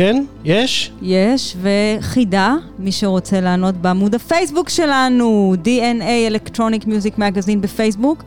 כן? 0.00 0.24
יש? 0.44 0.92
יש, 1.02 1.56
וחידה, 1.62 2.54
מי 2.78 2.92
שרוצה 2.92 3.40
לענות 3.40 3.74
בעמוד 3.76 4.14
הפייסבוק 4.14 4.68
שלנו, 4.68 5.54
DNA 5.64 6.04
Electronic 6.32 6.84
Music 6.86 7.18
Magazine 7.18 7.58
בפייסבוק, 7.60 8.24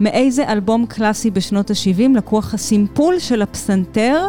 מאיזה 0.00 0.48
אלבום 0.52 0.86
קלאסי 0.86 1.30
בשנות 1.30 1.70
ה-70 1.70 2.16
לקוח 2.16 2.54
הסימפול 2.54 3.18
של 3.18 3.42
הפסנתר 3.42 4.26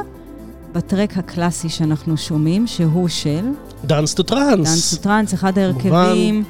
בטרק 0.73 1.17
הקלאסי 1.17 1.69
שאנחנו 1.69 2.17
שומעים, 2.17 2.67
שהוא 2.67 3.07
של 3.07 3.45
Dance 3.85 4.13
to 4.13 4.23
Trance. 4.23 4.67
Dance 4.69 4.97
Trance, 4.97 5.33
אחד 5.33 5.57
ההרכבים. 5.57 6.43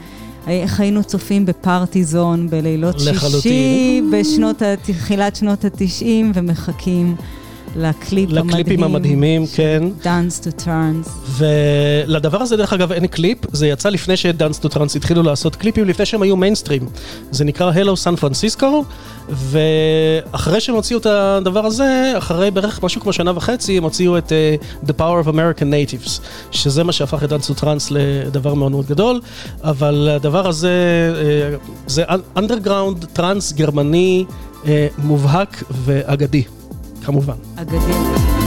איך 0.47 0.79
היינו 0.79 1.03
צופים 1.03 1.45
ב-Party 1.45 2.12
Zone 2.12 2.49
בלילות 2.49 2.99
שישי, 2.99 3.11
לחלוטין. 3.11 4.11
בשנות, 4.11 4.61
ה- 4.61 4.75
תחילת 4.75 5.35
שנות 5.35 5.65
ה-90, 5.65 6.05
ומחכים 6.33 7.15
לקליפ 7.75 8.29
המדהים. 8.29 8.49
לקליפים 8.49 8.83
המדהימים, 8.83 9.45
כן. 9.55 9.83
Dance 10.03 10.43
to 10.43 10.65
Trance. 10.65 11.09
ולדבר 11.27 12.41
הזה, 12.41 12.57
דרך 12.57 12.73
אגב, 12.73 12.91
אין 12.91 13.07
קליפ, 13.07 13.37
זה 13.51 13.67
יצא 13.67 13.89
לפני 13.89 14.17
ש 14.17 14.29
Dance 14.29 14.59
to 14.59 14.69
Trance 14.69 14.95
התחילו 14.95 15.23
לעשות 15.23 15.55
קליפים, 15.55 15.85
לפני 15.85 16.05
שהם 16.05 16.21
היו 16.21 16.35
מיינסטרים. 16.35 16.85
זה 17.31 17.45
נקרא 17.45 17.71
Hello 17.75 17.97
San 17.97 18.15
Francisco, 18.15 18.83
ואחרי 19.29 20.61
שהם 20.61 20.75
הוציאו 20.75 20.99
את 20.99 21.05
הדבר 21.05 21.65
הזה, 21.65 22.13
אחרי 22.17 22.51
בערך 22.51 22.83
משהו 22.83 23.01
כמו 23.01 23.13
שנה 23.13 23.31
וחצי, 23.35 23.77
הם 23.77 23.83
הוציאו 23.83 24.17
את 24.17 24.31
אה, 24.31 24.85
The 24.87 24.93
Power 24.99 25.25
of 25.25 25.29
American 25.29 25.63
Natives, 25.63 26.21
שזה 26.51 26.83
מה 26.83 26.91
שהפך 26.91 27.23
את 27.23 27.29
Dance 27.29 27.47
to 27.47 27.53
Trance 27.53 27.91
לדבר 27.91 28.53
מאוד 28.53 28.71
מאוד 28.71 28.85
גדול, 28.85 29.21
אבל 29.63 30.09
הדבר 30.15 30.47
הזה, 30.47 30.71
uh, 31.57 31.71
זה 31.87 32.03
אנדרגראונד 32.37 33.05
טראנס 33.13 33.53
גרמני 33.53 34.25
uh, 34.63 34.67
מובהק 34.97 35.63
ואגדי, 35.71 36.43
כמובן. 37.05 37.35
אגדי. 37.55 38.44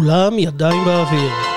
כולם 0.00 0.38
ידיים 0.38 0.84
באוויר. 0.84 1.49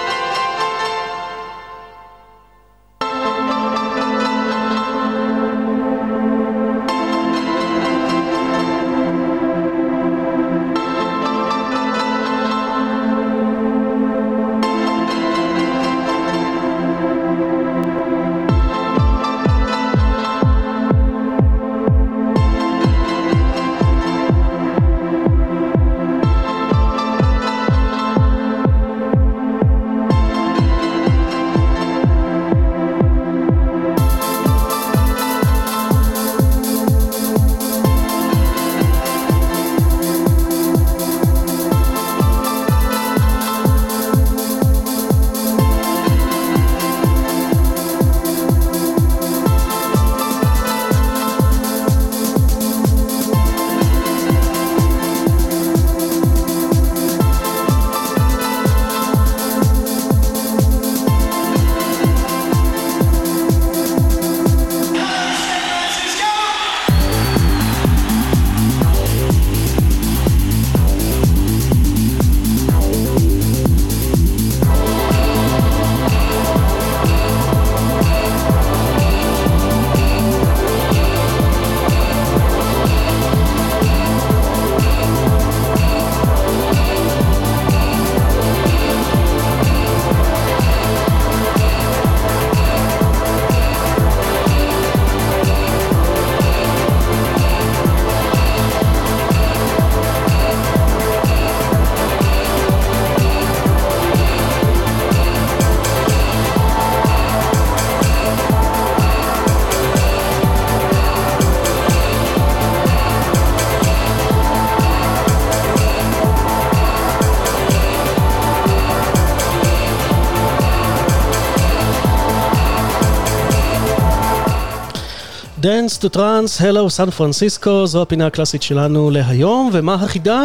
Dance 125.63 125.97
to 126.01 126.09
Trans, 126.15 126.61
Hello 126.61 126.89
סן 126.89 127.09
פרנסיסקו, 127.09 127.87
זו 127.87 128.01
הפינה 128.01 128.27
הקלאסית 128.27 128.61
שלנו 128.63 129.09
להיום, 129.11 129.69
ומה 129.73 129.93
החידה? 129.93 130.41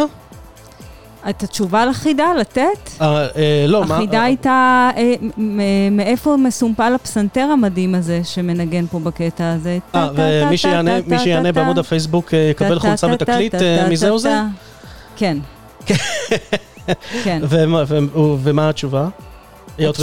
את 1.29 1.43
התשובה 1.43 1.85
לחידה 1.85 2.25
לתת? 2.39 2.61
אה, 3.01 3.27
אה, 3.35 3.65
לא, 3.67 3.85
מה... 3.85 3.95
החידה 3.97 4.23
הייתה 4.23 4.89
אה, 4.97 5.13
מ- 5.37 5.97
מאיפה 5.97 6.37
מסומפל 6.37 6.91
הפסנתר 6.95 7.41
המדהים 7.41 7.95
הזה 7.95 8.21
שמנגן 8.23 8.87
פה 8.87 8.99
בקטע 8.99 9.51
הזה. 9.53 9.77
אה, 9.95 10.09
ומי 10.15 10.57
שיענה, 10.57 11.51
בעמוד 11.51 11.77
הפייסבוק 11.79 12.33
יקבל 12.33 12.79
חולצה 12.79 13.07
ותקליט 13.07 13.55
מזה 13.89 14.09
או 14.09 14.19
זה? 14.19 14.35
כן. 15.17 15.37
כן. 17.23 17.41
ו- 17.43 17.63
ומה 18.43 18.69
התשובה? 18.69 19.07
היות 19.79 19.99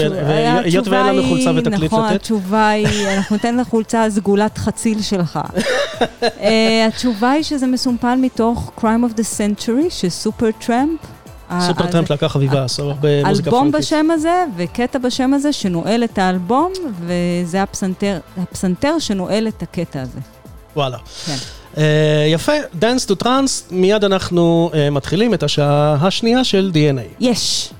ואין- 0.89 1.07
לנו 1.07 1.23
חולצה 1.29 1.51
ותקליט 1.57 1.93
נכון, 1.93 2.05
לתת? 2.07 2.15
התשובה 2.15 2.69
היא, 2.69 3.09
אנחנו 3.17 3.37
ניתן 3.37 3.57
לחולצה 3.57 4.05
הסגולת 4.05 4.59
חציל 4.59 5.03
שלך. 5.03 5.39
אה, 6.23 6.87
התשובה 6.89 7.31
היא 7.31 7.43
שזה 7.43 7.67
מסומפל 7.67 8.15
מתוך 8.21 8.73
Crime 8.81 8.83
of 9.11 9.19
the 9.19 9.23
Century 9.39 9.91
של 9.91 10.09
סופר 10.09 10.49
טראמפ. 10.67 11.01
סופר 11.61 11.85
אה, 11.85 11.93
טראמפ 11.93 12.11
לקח 12.11 12.27
חביבה, 12.27 12.65
עשור 12.65 12.91
הרבה 12.91 13.25
מוזיקה 13.25 13.51
אלבום. 13.51 13.73
בשם 13.73 14.11
הזה 14.11 14.45
וקטע 14.57 14.99
בשם 14.99 15.35
הזה 15.35 15.53
שנועל 15.53 16.05
את 16.05 16.19
האלבום, 16.19 16.73
וזה 17.01 17.63
הפסנתר, 17.63 18.19
הפסנתר 18.43 18.99
שנועל 18.99 19.49
את 19.49 19.63
הקטע 19.63 20.03
הזה. 20.03 20.19
וואלה. 20.77 20.97
כן. 21.27 21.35
אה, 21.79 22.27
יפה, 22.33 22.53
Dance 22.81 23.11
to 23.11 23.25
Trans, 23.25 23.51
מיד 23.71 24.05
אנחנו 24.05 24.71
אה, 24.75 24.91
מתחילים 24.91 25.35
את 25.35 25.43
השעה 25.43 25.97
השנייה 26.01 26.45
של 26.45 26.71
DNA. 26.75 27.01
יש. 27.21 27.69
DNA, 27.73 27.76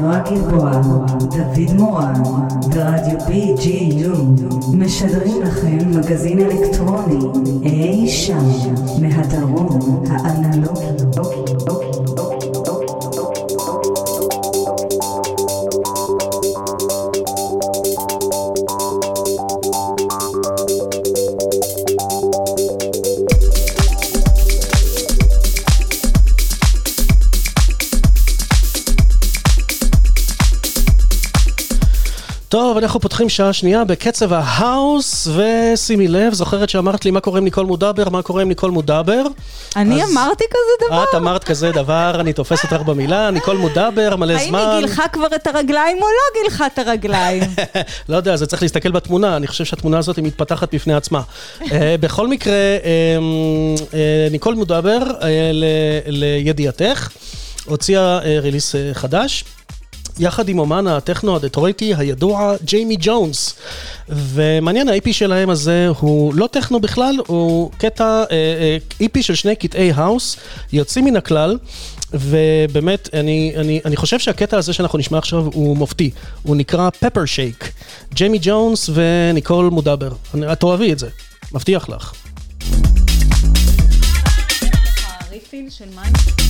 נועה 0.00 0.22
גלבוע, 0.30 0.70
דוד 1.16 1.74
מורן, 1.78 2.12
ורדיו 2.72 3.18
BGU, 3.18 4.42
משדרים 4.72 5.42
לכם 5.42 5.78
מגזין 5.90 6.38
אלקטרוני, 6.38 7.18
אי 7.64 8.08
שם, 8.08 8.48
מהדרום 9.00 10.02
האנלוגי. 10.10 11.89
טוב, 32.70 32.78
אנחנו 32.78 33.00
פותחים 33.00 33.28
שעה 33.28 33.52
שנייה 33.52 33.84
בקצב 33.84 34.32
ההאוס, 34.32 35.28
ושימי 35.28 36.08
לב, 36.08 36.32
זוכרת 36.34 36.68
שאמרת 36.68 37.04
לי 37.04 37.10
מה 37.10 37.20
קורה 37.20 37.38
עם 37.38 37.44
ניקול 37.44 37.66
מודבר, 37.66 38.08
מה 38.08 38.22
קורה 38.22 38.42
עם 38.42 38.48
ניקול 38.48 38.70
מודבר? 38.70 39.22
אני 39.76 40.02
אז- 40.02 40.12
אמרתי 40.12 40.44
כזה 40.50 40.86
דבר? 40.88 41.04
את 41.04 41.14
אמרת 41.14 41.44
כזה 41.44 41.70
דבר, 41.72 42.16
אני 42.20 42.32
תופס 42.32 42.62
אותך 42.64 42.82
במילה, 42.82 43.30
ניקול 43.30 43.56
מודבר, 43.56 44.16
מלא 44.16 44.32
האם 44.32 44.48
זמן. 44.48 44.58
היא 44.58 44.80
גילחה 44.80 45.08
כבר 45.08 45.26
את 45.34 45.46
הרגליים 45.46 45.96
או 45.96 46.06
לא 46.06 46.42
גילחה 46.42 46.66
את 46.66 46.78
הרגליים? 46.78 47.42
לא 48.08 48.16
יודע, 48.16 48.36
זה 48.36 48.46
צריך 48.46 48.62
להסתכל 48.62 48.90
בתמונה, 48.90 49.36
אני 49.36 49.46
חושב 49.46 49.64
שהתמונה 49.64 49.98
הזאת 49.98 50.16
היא 50.16 50.24
מתפתחת 50.24 50.74
בפני 50.74 50.94
עצמה. 50.94 51.20
אה, 51.72 51.94
בכל 52.00 52.28
מקרה, 52.28 52.52
אה, 52.52 52.78
אה, 53.94 54.28
ניקול 54.30 54.54
מודבר, 54.54 54.98
לידיעתך, 56.06 57.08
הוציאה 57.64 58.18
אה, 58.24 58.38
release 58.40 58.74
חדש. 58.92 59.44
יחד 60.18 60.48
עם 60.48 60.58
אומן 60.58 60.86
הטכנו 60.86 61.36
הדטרויטי 61.36 61.94
הידוע 61.94 62.54
ג'יימי 62.64 62.96
ג'ונס. 63.00 63.54
ומעניין, 64.08 64.88
ה-EP 64.88 65.12
שלהם 65.12 65.50
הזה 65.50 65.88
הוא 65.98 66.34
לא 66.34 66.46
טכנו 66.46 66.80
בכלל, 66.80 67.14
הוא 67.26 67.70
קטע, 67.78 68.04
אה, 68.04 68.76
אה, 69.00 69.06
EP 69.06 69.22
של 69.22 69.34
שני 69.34 69.56
קטעי 69.56 69.92
האוס, 69.92 70.36
יוצאים 70.72 71.04
מן 71.04 71.16
הכלל. 71.16 71.58
ובאמת, 72.14 73.08
אני, 73.14 73.52
אני, 73.56 73.80
אני 73.84 73.96
חושב 73.96 74.18
שהקטע 74.18 74.58
הזה 74.58 74.72
שאנחנו 74.72 74.98
נשמע 74.98 75.18
עכשיו 75.18 75.44
הוא 75.54 75.76
מופתי. 75.76 76.10
הוא 76.42 76.56
נקרא 76.56 76.90
Pepper 76.90 77.24
Shake. 77.24 77.72
ג'יימי 78.14 78.38
ג'ונס 78.42 78.90
וניקול 78.94 79.70
מודבר. 79.70 80.12
אני- 80.34 80.52
את 80.52 80.60
תאהבי 80.60 80.92
את 80.92 80.98
זה, 80.98 81.08
מבטיח 81.52 81.88
לך. 81.88 82.12
של 85.70 85.84
מים? 85.94 86.49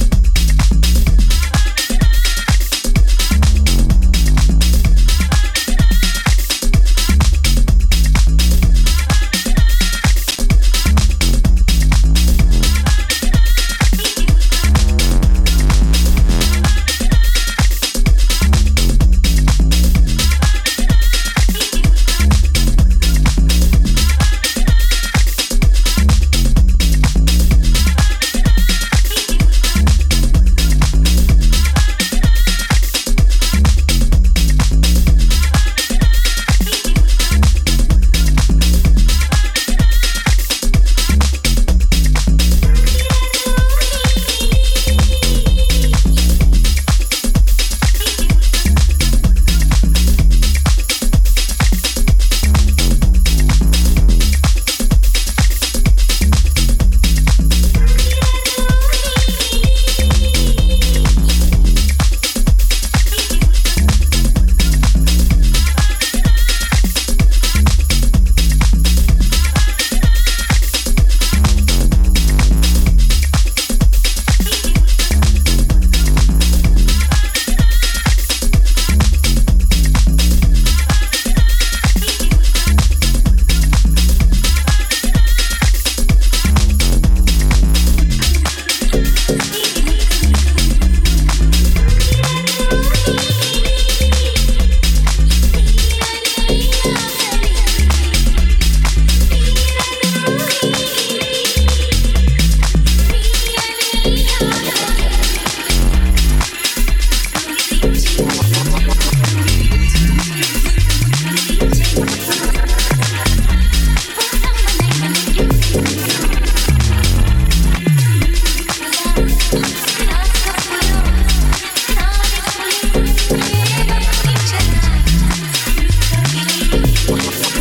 Thank. 127.11 127.59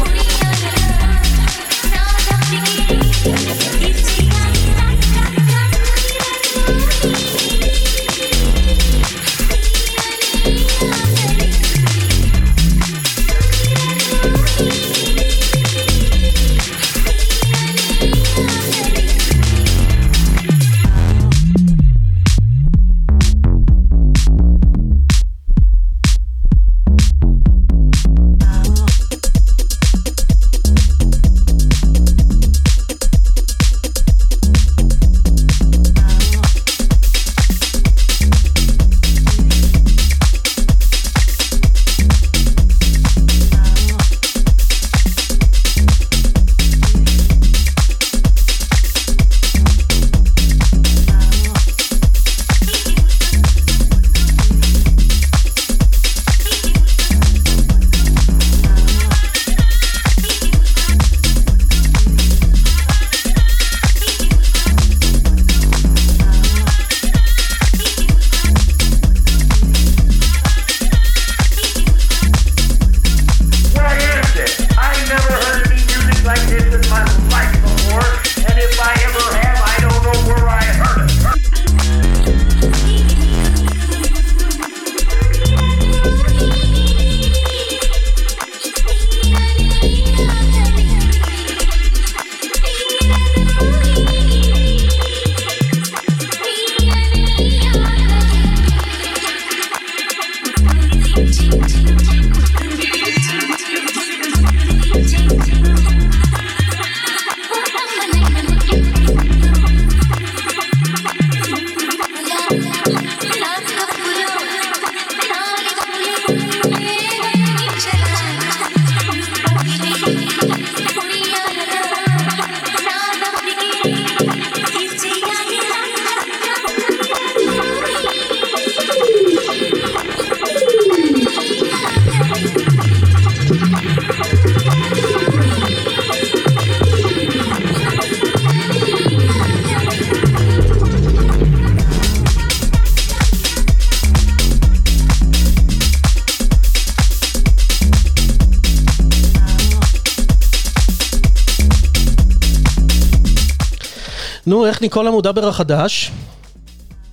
איך 154.79 154.83
ניקולה 154.83 155.11
מודבר 155.11 155.47
החדש? 155.47 156.11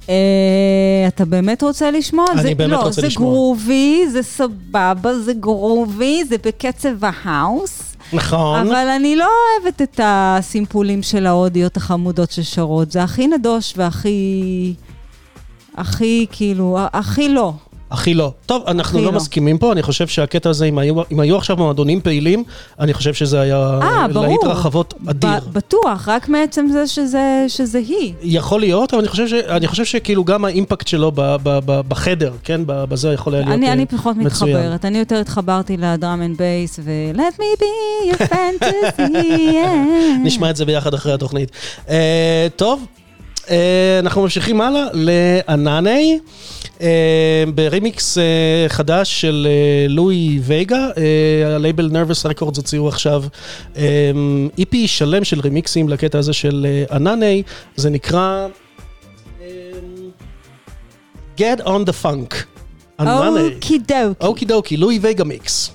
אה, 0.08 0.14
אתה 1.08 1.24
באמת 1.24 1.62
רוצה 1.62 1.90
לשמוע? 1.90 2.24
אני 2.32 2.42
זה, 2.42 2.54
באמת 2.54 2.70
לא, 2.70 2.76
רוצה 2.82 3.00
זה 3.00 3.06
לשמוע. 3.06 3.32
גרובי, 3.32 4.04
זה 4.12 4.22
סבבה, 4.22 5.18
זה 5.18 5.32
גרובי, 5.32 6.24
זה 6.24 6.36
בקצב 6.44 7.04
ההאוס. 7.04 7.96
נכון. 8.12 8.60
אבל 8.60 8.88
אני 8.96 9.16
לא 9.16 9.28
אוהבת 9.62 9.82
את 9.82 10.00
הסימפולים 10.04 11.02
של 11.02 11.26
ההודיות 11.26 11.76
החמודות 11.76 12.30
ששרות. 12.30 12.92
זה 12.92 13.02
הכי 13.02 13.26
נדוש 13.26 13.74
והכי... 13.76 14.74
הכי, 15.76 16.26
כאילו, 16.32 16.78
הכי 16.92 17.28
לא. 17.28 17.52
הכי 18.06 18.14
לא. 18.14 18.32
טוב, 18.46 18.62
אנחנו 18.66 18.98
לא 18.98 19.04
לא. 19.04 19.12
מסכימים 19.12 19.58
פה, 19.58 19.72
אני 19.72 19.82
חושב 19.82 20.06
שהקטע 20.06 20.50
הזה, 20.50 20.64
אם 20.64 20.78
היו, 20.78 20.94
אם 21.12 21.20
היו 21.20 21.36
עכשיו 21.36 21.56
מועדונים 21.56 22.00
פעילים, 22.00 22.44
אני 22.80 22.94
חושב 22.94 23.14
שזה 23.14 23.40
היה 23.40 23.78
אה, 23.82 24.08
ברור. 24.08 24.26
להיט 24.26 24.44
רחבות 24.44 24.94
אדיר. 25.08 25.30
ב- 25.30 25.52
בטוח, 25.52 26.08
רק 26.08 26.28
מעצם 26.28 26.66
זה 26.72 26.86
שזה, 26.86 27.44
שזה 27.48 27.78
היא. 27.78 28.12
יכול 28.22 28.60
להיות, 28.60 28.94
אבל 28.94 29.00
אני 29.00 29.08
חושב, 29.08 29.28
ש, 29.28 29.32
אני 29.32 29.66
חושב 29.66 29.84
שכאילו 29.84 30.24
גם 30.24 30.44
האימפקט 30.44 30.86
שלו 30.86 31.12
ב, 31.14 31.20
ב, 31.20 31.58
ב, 31.64 31.80
בחדר, 31.88 32.32
כן, 32.44 32.60
בזה 32.66 33.12
יכול 33.12 33.34
היה 33.34 33.44
להיות 33.44 33.54
אני, 33.54 33.66
אה, 33.66 33.72
אני 33.72 33.86
פחות 33.86 34.16
מצוין. 34.16 34.26
מתחברת, 34.26 34.84
אני 34.84 34.98
יותר 34.98 35.16
התחברתי 35.16 35.76
ל 35.76 35.86
drum 35.86 36.22
and 36.22 36.36
bass 36.36 36.80
ו-let 36.82 37.38
me 37.38 37.60
be 37.60 38.12
your 38.14 38.22
fantasy. 38.22 38.98
yeah. 39.52 40.24
נשמע 40.24 40.50
את 40.50 40.56
זה 40.56 40.64
ביחד 40.64 40.94
אחרי 40.94 41.12
התוכנית. 41.12 41.50
אה, 41.86 41.90
טוב, 42.56 42.86
אה, 43.44 43.48
אנחנו 44.00 44.22
ממשיכים 44.22 44.60
הלאה 44.60 44.84
לאנאני, 44.92 46.18
uh, 46.22 46.55
ברימיקס 47.54 48.18
אה, 48.18 48.20
חדש 48.68 49.20
של 49.20 49.46
uh, 49.46 49.92
לואי 49.92 50.40
וייגה, 50.42 50.88
uh, 50.94 50.98
הלייבל 51.46 51.88
נרווס 51.92 52.26
רקורדס 52.26 52.56
הוציאו 52.56 52.88
עכשיו 52.88 53.24
um, 53.74 53.78
EP 54.60 54.76
שלם 54.86 55.24
של 55.24 55.40
רימיקסים 55.40 55.88
לקטע 55.88 56.18
הזה 56.18 56.32
של 56.32 56.66
uh, 56.88 56.94
אנאני, 56.96 57.42
זה 57.76 57.90
נקרא 57.90 58.46
um, 59.38 59.42
Get 61.36 61.60
on 61.64 61.84
the 61.84 62.04
Funk. 62.04 62.34
אוקי 63.00 63.78
דוקי. 63.78 64.26
אוקי 64.26 64.44
דוקי, 64.44 64.76
לואי 64.76 64.98
וייגה 64.98 65.24
מיקס. 65.24 65.70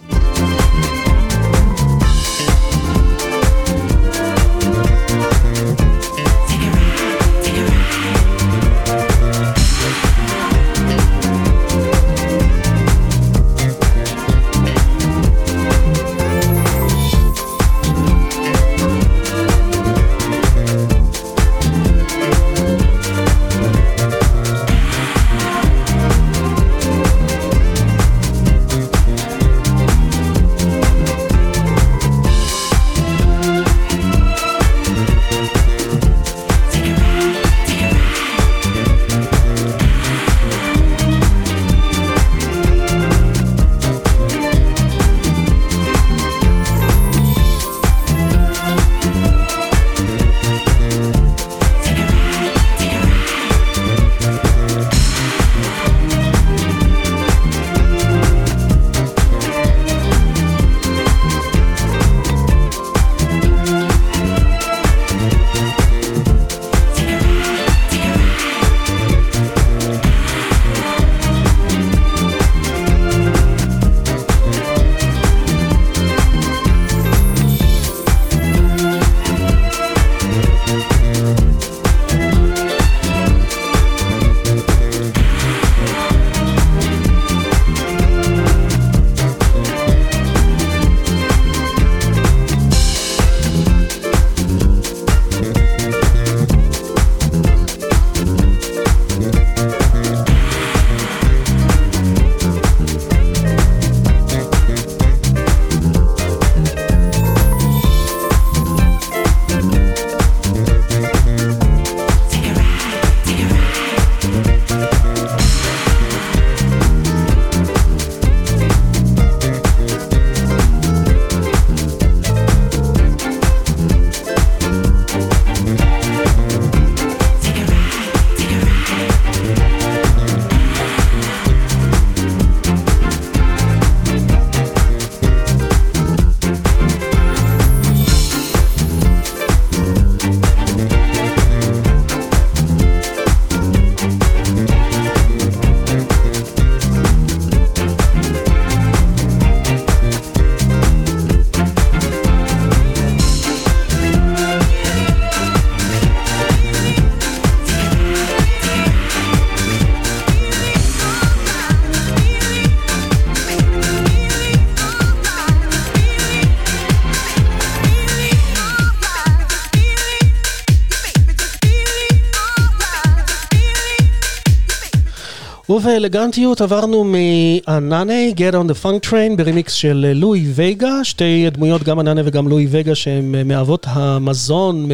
ובאלגנטיות 175.81 176.61
עברנו 176.61 177.03
מאננה, 177.03 178.29
Get 178.35 178.53
on 178.53 178.71
the 178.71 178.83
Funk 178.83 179.09
Train, 179.09 179.35
ברמיקס 179.37 179.73
של 179.73 180.11
לואי 180.15 180.45
וייגה, 180.53 181.03
שתי 181.03 181.49
דמויות, 181.49 181.83
גם 181.83 181.99
אננה 181.99 182.21
וגם 182.25 182.47
לואי 182.47 182.65
וייגה, 182.65 182.95
שהן 182.95 183.47
מאבות 183.47 183.85
המזון, 183.89 184.89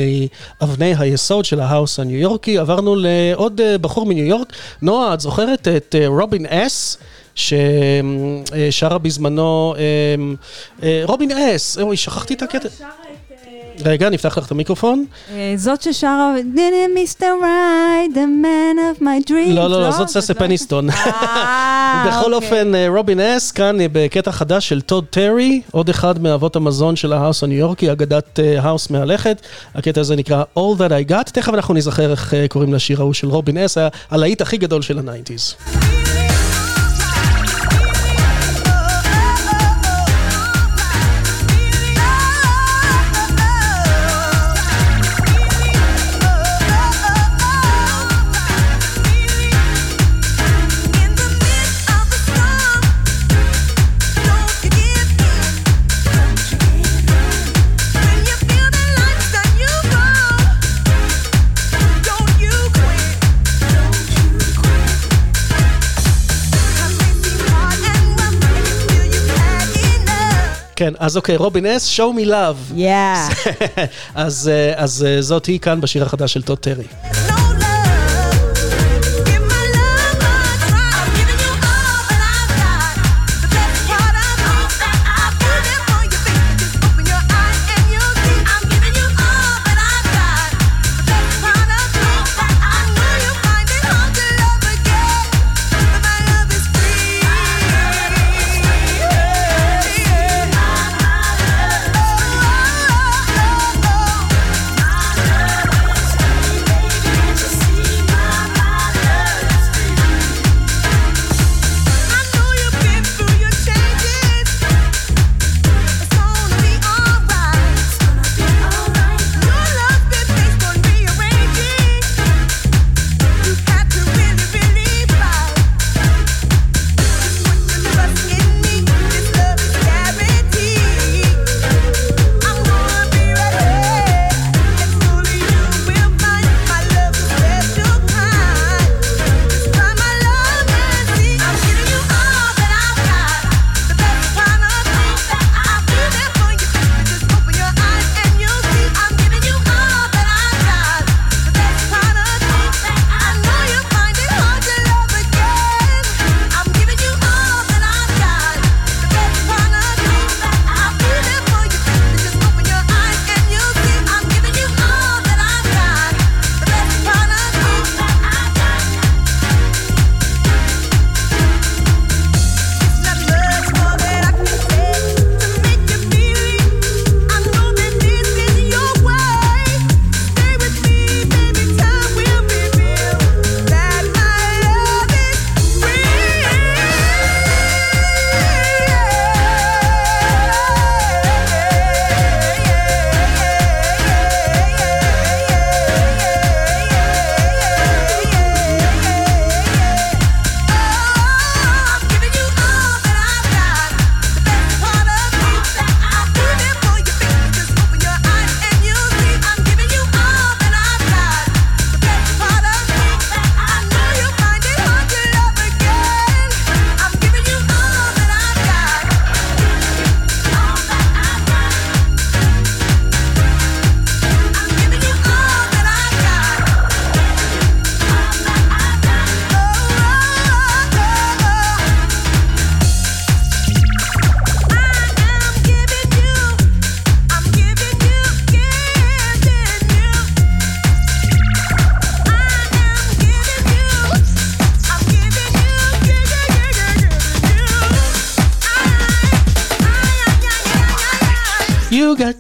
מאבני 0.62 0.94
היסוד 1.00 1.46
של 1.46 1.60
ההאוס 1.60 2.00
הניו 2.00 2.20
יורקי. 2.20 2.58
עברנו 2.58 2.96
לעוד 2.96 3.62
אה, 3.62 3.78
בחור 3.78 4.06
מניו 4.06 4.26
יורק, 4.26 4.54
נועה, 4.82 5.14
את 5.14 5.20
זוכרת 5.20 5.68
את 5.68 5.96
אה, 6.00 6.08
רובין 6.08 6.46
אס? 6.46 6.98
ששרה 7.36 8.98
בזמנו, 8.98 9.76
אה, 9.78 9.84
אה, 10.84 11.02
רובין 11.06 11.32
אס, 11.32 11.78
אוי, 11.78 11.98
שכחתי 11.98 12.34
את 12.34 12.42
הקטע. 12.42 12.70
רגע, 13.86 14.10
נפתח 14.10 14.38
לך 14.38 14.46
את 14.46 14.52
המיקרופון. 14.52 15.06
אה, 15.34 15.54
זאת 15.56 15.82
ששרה, 15.82 16.34
Mister 16.94 17.34
Right, 17.42 18.12
the 18.14 18.44
man 18.44 19.00
of 19.00 19.02
my 19.02 19.30
dreams. 19.30 19.54
לא, 19.54 19.70
לא, 19.70 19.82
לא, 19.82 19.92
זאת 19.92 20.10
סיסי 20.10 20.34
פניסטון. 20.34 20.90
אה, 20.94 22.06
בכל 22.08 22.34
אוקיי. 22.34 22.48
אופן, 22.48 22.76
אה, 22.76 22.88
רובין 22.90 23.20
S, 23.20 23.52
כאן 23.52 23.78
בקטע 23.92 24.32
חדש 24.32 24.70
של 24.70 24.82
טוד 24.82 25.06
טרי, 25.10 25.62
עוד 25.72 25.90
אחד 25.90 26.22
מאבות 26.22 26.56
המזון 26.56 26.96
של 26.96 27.14
ההאוס 27.14 27.44
הניו 27.44 27.58
יורקי, 27.58 27.92
אגדת 27.92 28.40
האוס 28.60 28.90
מהלכת. 28.90 29.42
הקטע 29.76 30.02
הזה 30.02 30.16
נקרא 30.16 30.44
All 30.58 30.80
That 30.80 31.08
I 31.08 31.12
Got. 31.12 31.32
תכף 31.32 31.54
אנחנו 31.54 31.74
נזכר 31.74 32.12
איך 32.12 32.34
קוראים 32.50 32.74
לשיר 32.74 33.02
ההוא 33.02 33.14
של 33.14 33.28
רובין 33.28 33.58
S, 33.58 33.78
הלהיט 34.12 34.42
הכי 34.42 34.58
גדול 34.58 34.82
של 34.82 35.00
ה-nineties. 35.00 35.56
כן, 70.88 70.94
אז 71.00 71.18
אוקיי, 71.18 71.36
רובין 71.36 71.66
אס, 71.66 72.00
show 72.00 72.20
me 72.20 72.28
love. 72.28 72.78
Yeah. 72.78 73.52
אז, 74.16 74.50
אה, 74.54 74.74
אז 74.76 75.06
אה, 75.08 75.22
זאת 75.22 75.46
היא 75.46 75.60
כאן 75.60 75.82
בשיר 75.82 76.04
החדש 76.04 76.34
של 76.34 76.42
טוד 76.42 76.58
טרי. 76.58 76.84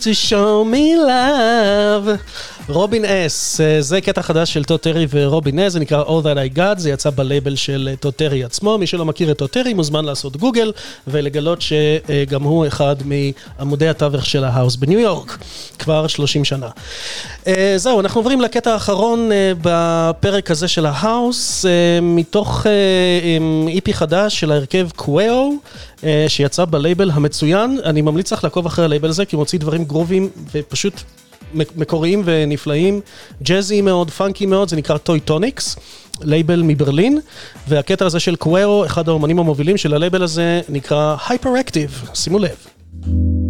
to 0.07 0.13
show 0.13 0.46
רובין 2.77 3.05
S, 3.05 3.61
אה, 3.61 3.81
זה 3.81 4.01
קטע 4.01 4.21
חדש 4.21 4.53
של 4.53 4.63
טוד 4.63 4.79
טרי 4.79 5.07
ורובין 5.09 5.59
S, 5.59 5.73
זה 5.73 5.79
נקרא 5.79 6.03
All 6.03 6.23
That 6.23 6.55
I 6.55 6.57
Got, 6.57 6.77
זה 6.77 6.89
יצא 6.89 7.09
בלייבל 7.09 7.55
של 7.55 7.89
אה, 7.91 7.95
טוד 7.95 8.13
טרי 8.13 8.43
עצמו. 8.43 8.77
מי 8.77 8.87
שלא 8.87 9.05
מכיר 9.05 9.31
את 9.31 9.37
טוד 9.37 9.49
טרי 9.49 9.73
מוזמן 9.73 10.05
לעשות 10.05 10.37
גוגל 10.37 10.71
ולגלות 11.07 11.61
שגם 11.61 12.43
הוא 12.43 12.67
אחד 12.67 12.95
מעמודי 13.05 13.89
התווך 13.89 14.25
של 14.25 14.43
ההאוס 14.43 14.75
בניו 14.75 14.99
יורק, 14.99 15.37
כבר 15.79 16.07
30 16.07 16.45
שנה. 16.45 16.69
אה, 17.47 17.73
זהו, 17.77 17.99
אנחנו 17.99 18.19
עוברים 18.19 18.41
לקטע 18.41 18.73
האחרון 18.73 19.29
בפרק 19.61 20.51
הזה 20.51 20.67
של 20.67 20.85
ההאוס, 20.85 21.65
מתוך 22.01 22.65
EP 23.67 23.93
חדש 23.93 24.39
של 24.39 24.51
ההרכב 24.51 24.87
Coeo. 24.95 25.53
אה, 26.03 26.25
שיצא 26.27 26.65
בלייבל 26.65 27.11
המצוין, 27.11 27.79
אני 27.83 28.01
ממליץ 28.01 28.33
לך 28.33 28.43
לעקוב 28.43 28.65
אחרי 28.65 28.85
הלייבל 28.85 29.09
הזה, 29.09 29.25
כי 29.25 29.35
הוא 29.35 29.41
מוציא 29.41 29.59
דברים 29.59 29.85
גרוביים 29.85 30.29
ופשוט 30.53 30.93
מקוריים 31.53 32.21
ונפלאים, 32.25 33.01
ג'אזי 33.43 33.81
מאוד, 33.81 34.11
פאנקי 34.11 34.45
מאוד, 34.45 34.69
זה 34.69 34.75
נקרא 34.75 34.97
Toy 34.97 35.19
Tonics. 35.19 35.75
לייבל 36.21 36.61
מברלין, 36.65 37.19
והקטע 37.67 38.05
הזה 38.05 38.19
של 38.19 38.35
קוורו, 38.35 38.85
אחד 38.85 39.09
האומנים 39.09 39.39
המובילים 39.39 39.77
של 39.77 39.93
הלייבל 39.93 40.23
הזה, 40.23 40.61
נקרא 40.69 41.15
Hyperactive, 41.27 42.15
שימו 42.15 42.39
לב. 42.39 43.46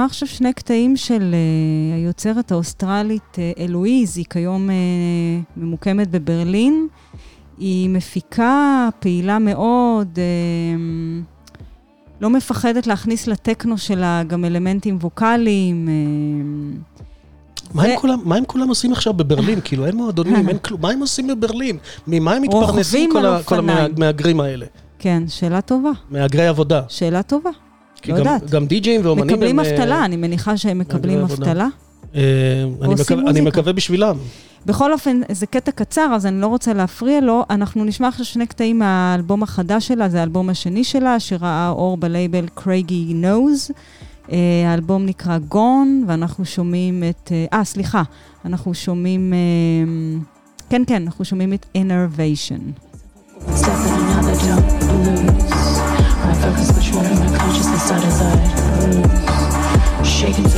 נשמע 0.00 0.06
עכשיו 0.06 0.28
שני 0.28 0.52
קטעים 0.52 0.96
של 0.96 1.34
uh, 1.34 1.94
היוצרת 1.96 2.52
האוסטרלית 2.52 3.22
uh, 3.34 3.60
אלואיז, 3.60 4.16
היא 4.16 4.24
כיום 4.30 4.68
uh, 4.68 4.72
ממוקמת 5.56 6.10
בברלין. 6.10 6.88
היא 7.58 7.90
מפיקה 7.90 8.88
פעילה 9.00 9.38
מאוד, 9.38 10.08
uh, 10.18 10.20
לא 12.20 12.30
מפחדת 12.30 12.86
להכניס 12.86 13.26
לטכנו 13.26 13.78
שלה 13.78 14.22
גם 14.26 14.44
אלמנטים 14.44 14.98
ווקאליים. 15.00 15.88
Uh, 15.88 17.74
מה 17.74 17.82
הם 17.84 17.96
כולם- 18.00 18.20
מה 18.24 18.36
הם 18.36 18.44
כולם 18.44 18.68
עושים 18.68 18.92
עכשיו 18.92 19.12
בברלין? 19.14 19.60
כאילו, 19.64 19.86
אין 19.86 19.96
מועדונים, 19.96 20.48
אין 20.48 20.58
כלום. 20.58 20.80
מה 20.82 20.90
הם 20.90 21.00
עושים 21.00 21.26
בברלין? 21.26 21.76
ממה 22.06 22.32
הם 22.32 22.42
מתפרנסים 22.42 23.10
כל 23.12 23.42
כל. 23.44 23.58
המהגרים 23.58 24.40
האלה? 24.40 24.66
כן, 24.98 25.22
שאלה 25.28 25.60
טובה, 25.60 25.90
מהגרי 26.10 26.46
עבודה. 26.46 26.82
שאלה 26.88 27.22
טובה. 27.22 27.50
כי 28.02 28.12
לא 28.12 28.18
גם- 28.18 28.24
יודעת. 28.24 28.50
גם 28.50 28.66
די-ג'אים 28.66 29.00
ואומנים 29.04 29.26
מקבלים 29.26 29.58
הם, 29.58 29.64
אה, 29.64 29.70
אבטלה, 29.70 30.04
אני 30.04 30.16
מניחה 30.16 30.56
שהם 30.56 30.78
מקבלים. 30.78 31.18
אבטלה. 31.18 31.66
אה, 32.14 32.20
אני 32.82 32.94
מקווה- 32.94 33.18
אני 33.20 33.22
מוזיקה. 33.22 33.42
מקווה 33.48 33.72
בשבילם. 33.72 34.16
בכל 34.66 34.92
אופן, 34.92 35.20
זה 35.32 35.46
קטע 35.46 35.70
קצר, 35.72 36.10
אז 36.14 36.26
אני 36.26 36.40
לא 36.40 36.46
רוצה 36.46 36.72
להפריע 36.72 37.20
לו. 37.20 37.44
אנחנו 37.50 37.84
נשמע 37.84 38.08
עכשיו 38.08 38.24
שני 38.26 38.46
קטעים 38.46 38.78
מהאלבום 38.78 39.42
החדש 39.42 39.88
שלה, 39.88 40.08
זה 40.08 40.20
האלבום 40.20 40.48
השני 40.50 40.84
שלה, 40.84 41.20
שראה 41.20 41.68
אור 41.68 41.96
בלייבל 41.96 42.44
קרייגי 42.54 43.12
נוז. 43.14 43.70
אה, 44.32 44.36
האלבום 44.66 45.06
נקרא 45.06 45.38
גון, 45.38 46.04
ואנחנו 46.06 46.44
שומעים 46.44 47.02
את... 47.10 47.32
אה, 47.52 47.64
סליחה, 47.64 48.02
אנחנו 48.44 48.74
שומעים... 48.74 49.32
כן, 50.70 50.82
כן, 50.86 51.02
אנחנו 51.02 51.24
שומעים 51.24 51.52
את 51.52 51.66
Innervation. 51.76 52.80
Step 53.48 53.66
in 53.66 54.00
another 54.20 54.36
don't 54.42 54.69
side 57.90 58.02
to 58.02 58.10
side, 58.12 58.46
shaking 60.06 60.48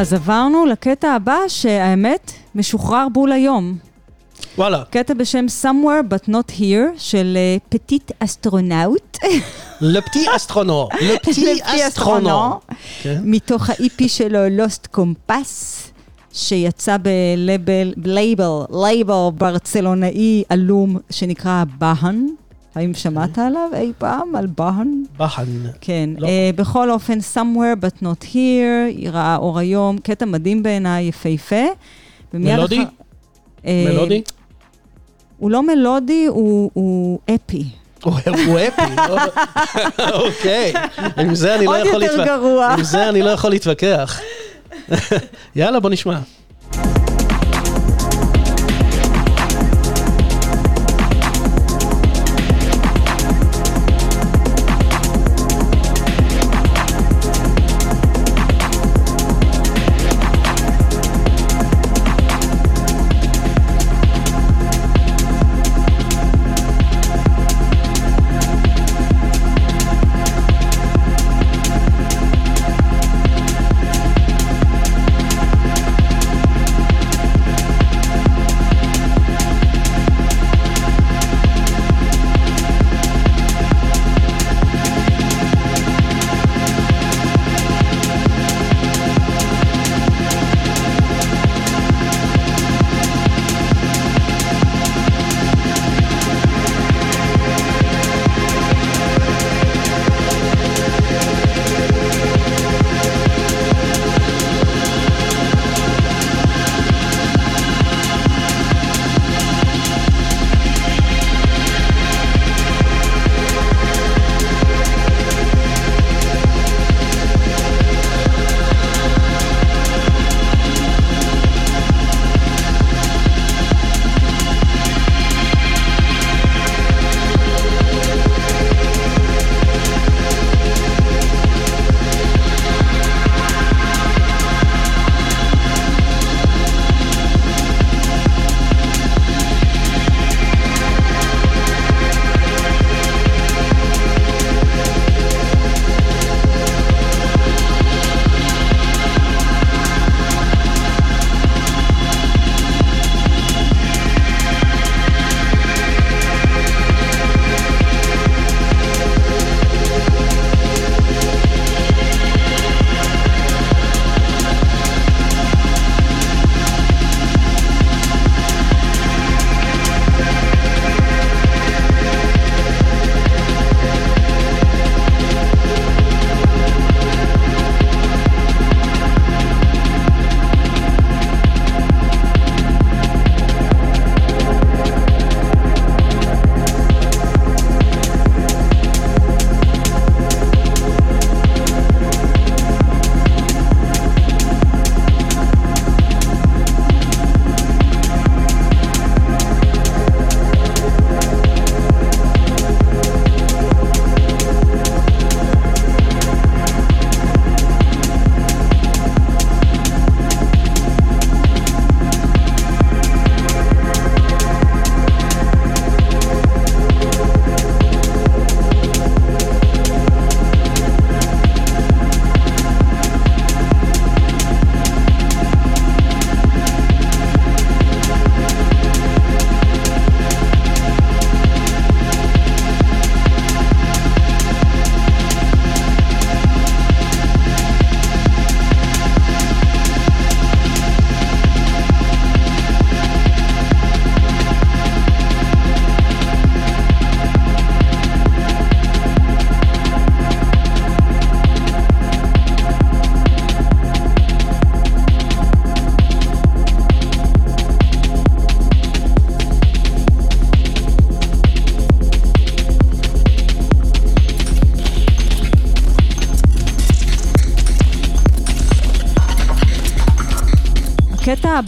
אז 0.00 0.12
עברנו 0.12 0.66
לקטע 0.66 1.12
הבא, 1.12 1.36
שהאמת, 1.48 2.32
משוחרר 2.54 3.06
בול 3.12 3.32
היום. 3.32 3.76
וואלה. 4.58 4.82
קטע 4.90 5.14
בשם 5.14 5.46
Somewhere 5.62 6.12
But 6.12 6.28
Not 6.28 6.58
Here, 6.58 6.98
של 6.98 7.36
אה, 7.36 7.56
Petit 7.68 8.12
Astronaut. 8.18 9.18
Le 9.80 9.93
Petit 9.93 10.26
Astronaut. 10.36 10.88
Le 11.02 11.18
Petit 11.18 11.58
Astronaut. 11.64 12.60
כן. 13.02 13.20
מתוך 13.24 13.70
ה-EP 13.70 14.08
שלו, 14.08 14.38
Lost 14.46 14.96
Compass, 14.96 15.88
שיצא 16.32 16.96
בלייבל, 17.02 17.92
לייבל, 17.96 18.62
לייבל 18.70 19.28
ברצלונאי 19.34 20.42
עלום 20.48 20.96
שנקרא 21.10 21.64
בהן. 21.78 22.26
האם 22.74 22.94
שמעת 22.94 23.38
עליו 23.38 23.68
אי 23.74 23.92
פעם? 23.98 24.36
על 24.36 24.46
בהן? 24.46 25.02
בהן. 25.18 25.66
כן. 25.80 26.10
לא. 26.18 26.26
אה, 26.26 26.50
בכל 26.56 26.90
אופן, 26.90 27.18
Somewhere 27.34 27.84
But 27.84 28.02
Not 28.02 28.24
Here, 28.24 28.34
היא 28.88 29.10
ראה 29.10 29.36
אור 29.36 29.58
היום, 29.58 29.98
קטע 29.98 30.24
מדהים 30.24 30.62
בעיניי, 30.62 31.04
יפהפה. 31.04 31.56
מלודי? 32.34 32.76
אחר- 32.82 32.88
אה, 33.66 33.84
מלודי? 33.88 34.22
הוא 35.38 35.50
לא 35.50 35.62
מלודי, 35.62 36.26
הוא, 36.28 36.70
הוא 36.74 37.18
אפי. 37.34 37.64
הוא 38.02 38.14
אפי. 38.68 38.82
אוקיי. 40.12 40.72
עם 41.16 41.34
זה 41.34 41.54
אני 41.54 41.66
לא 41.66 41.76
יכול 41.78 42.00
להתווכח. 42.00 42.38
עם 42.78 42.82
זה 42.84 43.08
אני 43.08 43.22
לא 43.22 43.30
יכול 43.30 43.50
להתווכח. 43.50 44.20
יאללה, 45.56 45.80
בוא 45.80 45.90
נשמע. 45.90 46.18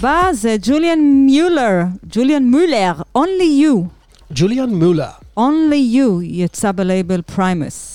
הבא 0.03 0.33
זה 0.33 0.57
ג'וליאן 0.63 0.99
מיולר, 1.27 1.83
ג'וליאן 2.11 2.43
מולר, 2.45 2.93
Only 3.19 3.63
You. 3.65 3.77
ג'וליאן 4.35 4.75
מולה. 4.75 5.11
Only 5.39 5.95
You 5.97 6.23
יצא 6.23 6.73
בלייבל 6.73 7.23
פריימוס. 7.23 7.92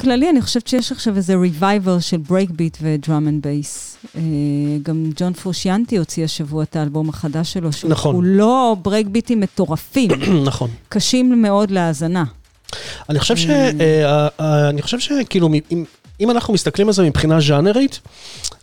כללי, 0.00 0.30
אני 0.30 0.42
חושבת 0.42 0.66
שיש 0.66 0.92
עכשיו 0.92 1.16
איזה 1.16 1.34
revival 1.34 2.00
של 2.00 2.16
breakbeat 2.16 2.78
ו-drum 2.82 3.28
and 3.28 3.42
bass. 3.42 3.96
גם 4.82 5.10
ג'ון 5.16 5.32
פרושיאנטי 5.32 5.96
הוציא 5.96 6.24
השבוע 6.24 6.62
את 6.62 6.76
האלבום 6.76 7.08
החדש 7.08 7.52
שלו, 7.52 7.72
שהוא 7.72 7.90
נכון. 7.90 8.14
כולו 8.14 8.76
ברייקביטים 8.82 9.40
מטורפים, 9.40 10.10
נכון. 10.48 10.70
קשים 10.88 11.42
מאוד 11.42 11.70
להאזנה. 11.70 12.24
אני 13.08 13.18
חושב 13.18 13.36
ש... 13.36 13.46
אה, 13.46 14.28
אה, 14.40 14.68
אני 14.68 14.82
חושב 14.82 14.98
שכאילו, 14.98 15.48
אם- 16.20 16.30
אנחנו 16.30 16.54
מסתכלים 16.54 16.86
על 16.86 16.92
זה 16.94 17.02
מבחינה 17.02 17.40
ז'אנרית, 17.40 18.00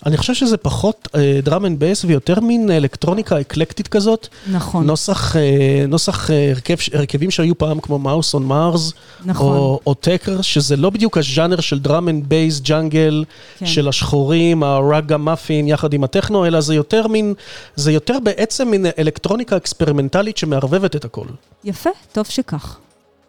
אני 0.06 0.18
חושב 0.18 0.34
שזה 0.34 0.58
פחות 0.58 1.08
drum 1.44 1.66
and 1.66 1.80
bass 1.80 2.06
ויותר 2.06 2.40
מין 2.40 2.72
אלקטרוניקה 2.72 3.40
אקלקטית 3.42 3.88
כזאת. 3.88 4.28
נכון. 4.52 4.86
נוסח, 4.86 5.36
אה, 5.36 5.42
נוסח 5.88 6.32
אה, 6.32 6.50
הרכב, 6.52 6.76
הרכבים 6.94 7.32
שהיו 7.32 7.58
פעם 7.58 7.80
כמו 7.80 8.00
Mouse 8.00 8.34
on 8.34 8.44
Mars, 8.46 8.92
נכון. 9.26 9.58
או, 9.58 9.80
Autechre, 9.88 10.42
שזה 10.42 10.76
לא 10.76 10.90
בדיוק 10.90 11.18
הז'אנר 11.18 11.60
של 11.60 11.80
drum 11.80 12.10
and 12.10 12.30
bass 12.30 12.60
jungle, 12.60 13.24
כן. 13.60 13.66
של 13.66 13.88
השחורים, 13.88 14.64
ה-raggamuffin 14.64 15.68
יחד 15.68 15.94
עם 15.94 16.04
הטכנו, 16.04 16.46
אלא 16.46 16.62
זה 16.62 16.76
יותר 16.76 17.08
מין, 17.08 17.34
זה 17.76 17.92
יותר 17.92 18.18
בעצם 18.24 18.68
מין 18.72 18.86
אלקטרוניקה 19.00 19.58
אקספרימנטלית 19.58 20.38
שמערבבת 20.38 20.96
את 20.96 21.06
הכל. 21.06 21.26
יפה, 21.64 21.90
טוב 22.12 22.26
שכך. 22.26 22.78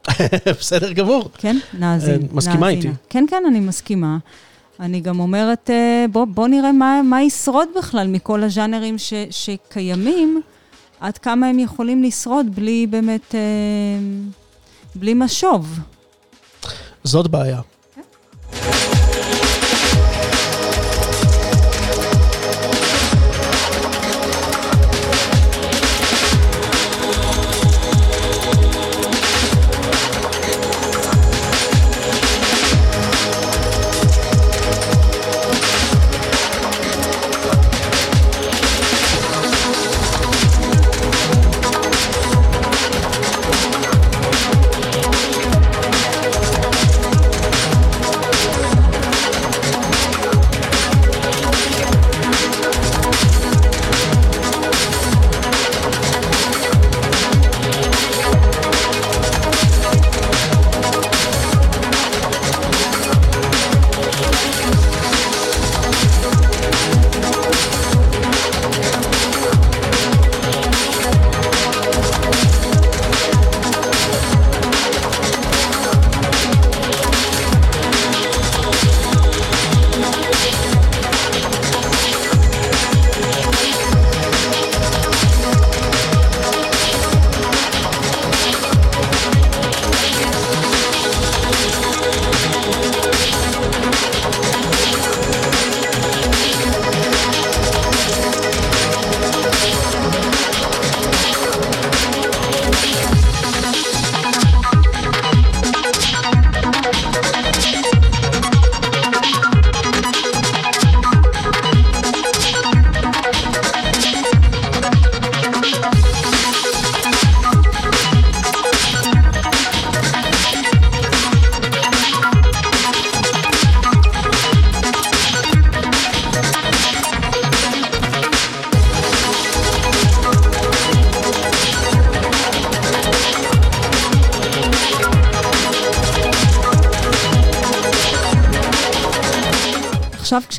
בסדר 0.60 0.92
גמור. 0.92 1.30
כן, 1.38 1.56
נאזין. 1.78 2.22
אה, 2.22 2.26
מסכימה 2.32 2.66
נאזינה. 2.66 2.90
איתי. 2.90 3.00
כן, 3.08 3.24
כן, 3.30 3.42
אני 3.48 3.60
מסכימה. 3.60 4.18
אני 4.80 5.00
גם 5.00 5.20
אומרת, 5.20 5.70
אה, 5.70 6.04
בוא, 6.12 6.24
בוא 6.24 6.48
נראה 6.48 6.72
מה, 6.72 7.00
מה 7.04 7.22
ישרוד 7.22 7.68
בכלל 7.78 8.06
מכל 8.06 8.42
הז'אנרים 8.42 8.98
ש, 8.98 9.12
שקיימים, 9.30 10.40
עד 11.00 11.18
כמה 11.18 11.46
הם 11.46 11.58
יכולים 11.58 12.02
לשרוד 12.02 12.54
בלי 12.54 12.86
באמת, 12.86 13.34
אה, 13.34 13.40
בלי 14.94 15.14
משוב. 15.14 15.78
זאת 17.04 17.28
בעיה. 17.28 17.60
עכשיו 18.42 19.07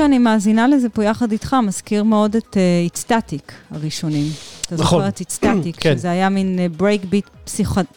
כשאני 0.10 0.20
מאזינה 0.20 0.68
לזה 0.68 0.90
פה 0.90 1.04
יחד 1.04 1.32
איתך, 1.32 1.56
מזכיר 1.64 2.04
מאוד 2.04 2.36
את 2.36 2.58
Eat 2.84 3.07
Static 3.07 3.52
הראשונים. 3.72 4.26
אתה 4.62 4.76
נכון. 4.76 4.86
זוכר 4.86 5.08
את 5.08 5.20
Eat 5.20 5.37
Static, 5.37 5.76
כן. 5.80 5.98
שזה 5.98 6.12
היה 6.12 6.30
מין 6.30 6.60
breakbeat 6.78 7.26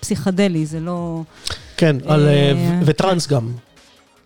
פסיכדלי, 0.01 0.67
זה 0.67 0.81
לא... 0.81 1.23
כן, 1.77 1.97
על, 2.07 2.29
אה, 2.29 2.33
אה, 2.33 2.53
ו- 2.57 2.87
וטראנס 2.87 3.27
גם. 3.27 3.49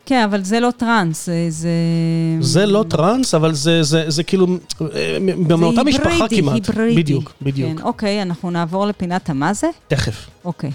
כן, 0.06 0.22
אבל 0.22 0.44
זה 0.44 0.60
לא 0.60 0.70
טראנס, 0.76 1.28
זה... 1.48 1.70
זה... 2.40 2.66
לא 2.66 2.84
טראנס, 2.88 3.34
אבל 3.34 3.54
זה, 3.54 3.82
זה, 3.82 4.04
זה 4.08 4.22
כאילו 4.22 4.46
אה, 4.94 5.18
מאותה 5.58 5.82
משפחה 5.84 6.10
היברידי, 6.10 6.42
כמעט. 6.42 6.68
היברידי. 6.68 7.02
בדיוק, 7.02 7.32
בדיוק. 7.42 7.78
כן, 7.78 7.82
אוקיי, 7.82 8.22
אנחנו 8.22 8.50
נעבור 8.50 8.86
לפינת 8.86 9.30
המה 9.30 9.54
זה? 9.54 9.66
תכף. 9.88 10.26
אוקיי. 10.44 10.70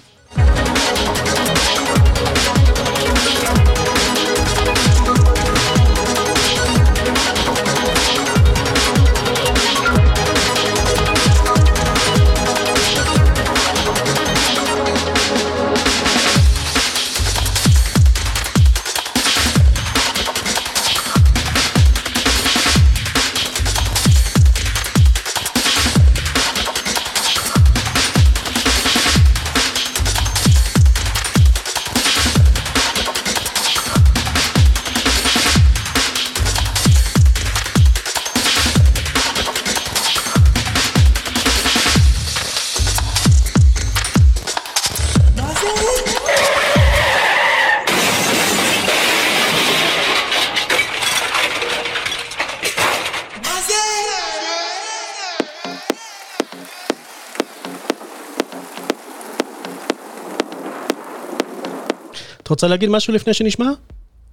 רוצה 62.62 62.68
להגיד 62.68 62.90
משהו 62.90 63.14
לפני 63.14 63.34
שנשמע? 63.34 63.72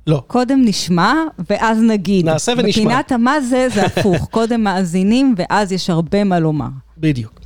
לא. 0.06 0.22
קודם 0.26 0.62
נשמע, 0.64 1.14
ואז 1.50 1.78
נגיד. 1.82 2.26
נעשה 2.26 2.52
ונשמע. 2.56 2.84
בפינת 2.84 3.12
המה 3.12 3.40
זה, 3.40 3.68
זה 3.74 3.86
הפוך. 3.86 4.28
קודם 4.30 4.64
מאזינים, 4.64 5.34
ואז 5.38 5.72
יש 5.72 5.90
הרבה 5.90 6.24
מה 6.24 6.38
לומר. 6.38 6.68
בדיוק. 6.98 7.38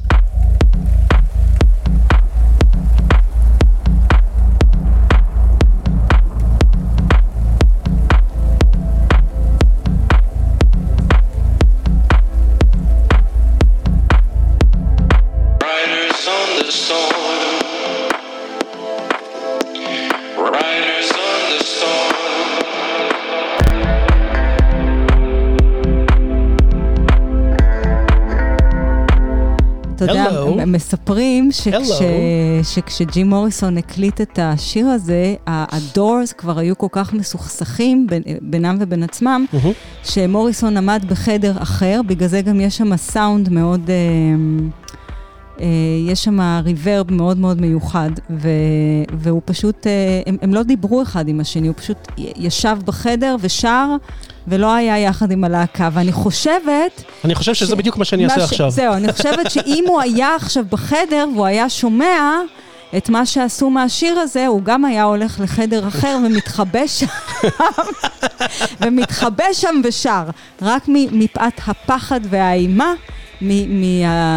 מספרים 30.92 31.52
שכש. 31.52 31.88
שכשג'ים 32.62 33.30
מוריסון 33.30 33.78
הקליט 33.78 34.20
את 34.20 34.38
השיר 34.42 34.86
הזה, 34.86 35.34
הדורס 35.46 36.32
כבר 36.32 36.58
היו 36.58 36.78
כל 36.78 36.86
כך 36.92 37.12
מסוכסכים 37.12 38.06
בין, 38.06 38.22
בינם 38.40 38.76
ובין 38.80 39.02
עצמם, 39.02 39.44
מהמם. 39.52 39.72
שמוריסון 40.04 40.76
עמד 40.76 41.04
בחדר 41.08 41.62
אחר, 41.62 42.00
בגלל 42.06 42.28
זה 42.28 42.40
גם 42.40 42.60
יש 42.60 42.76
שם 42.76 42.96
סאונד 42.96 43.48
מאוד... 43.48 43.90
אה, 43.90 43.94
יש 46.08 46.24
שם 46.24 46.40
ריברב 46.64 47.12
מאוד 47.12 47.38
מאוד 47.38 47.60
מיוחד, 47.60 48.10
ו, 48.30 48.48
והוא 49.12 49.42
פשוט, 49.44 49.86
אה, 49.86 49.92
הם, 50.26 50.36
הם 50.42 50.54
לא 50.54 50.62
דיברו 50.62 51.02
אחד 51.02 51.28
עם 51.28 51.40
השני, 51.40 51.66
הוא 51.68 51.76
פשוט 51.76 51.96
ישב 52.18 52.76
בחדר 52.84 53.36
ושר, 53.40 53.86
ולא 54.48 54.74
היה 54.74 54.98
יחד 54.98 55.30
עם 55.30 55.44
הלהקה. 55.44 55.88
ואני 55.92 56.12
חושבת... 56.12 57.04
אני 57.24 57.34
חושב 57.34 57.54
שזה 57.54 57.74
ש- 57.74 57.78
בדיוק 57.78 57.96
מה 57.96 58.04
שאני 58.04 58.24
אעשה 58.24 58.40
ש- 58.40 58.42
עכשיו. 58.44 58.70
זהו, 58.70 58.94
אני 58.94 59.12
חושבת 59.12 59.50
שאם 59.50 59.84
הוא 59.88 60.00
היה 60.00 60.34
עכשיו 60.36 60.64
בחדר 60.70 61.26
והוא 61.34 61.46
היה 61.46 61.68
שומע 61.68 62.38
את 62.96 63.08
מה 63.08 63.26
שעשו 63.26 63.70
מהשיר 63.70 64.18
הזה, 64.18 64.46
הוא 64.46 64.62
גם 64.62 64.84
היה 64.84 65.04
הולך 65.04 65.40
לחדר 65.40 65.88
אחר 65.88 66.18
ומתחבא 66.26 66.86
שם, 66.86 67.06
ומתחבא 68.80 69.44
שם 69.52 69.80
ושר, 69.84 70.22
רק 70.62 70.82
מפאת 70.88 71.60
הפחד 71.66 72.20
והאימה 72.30 72.92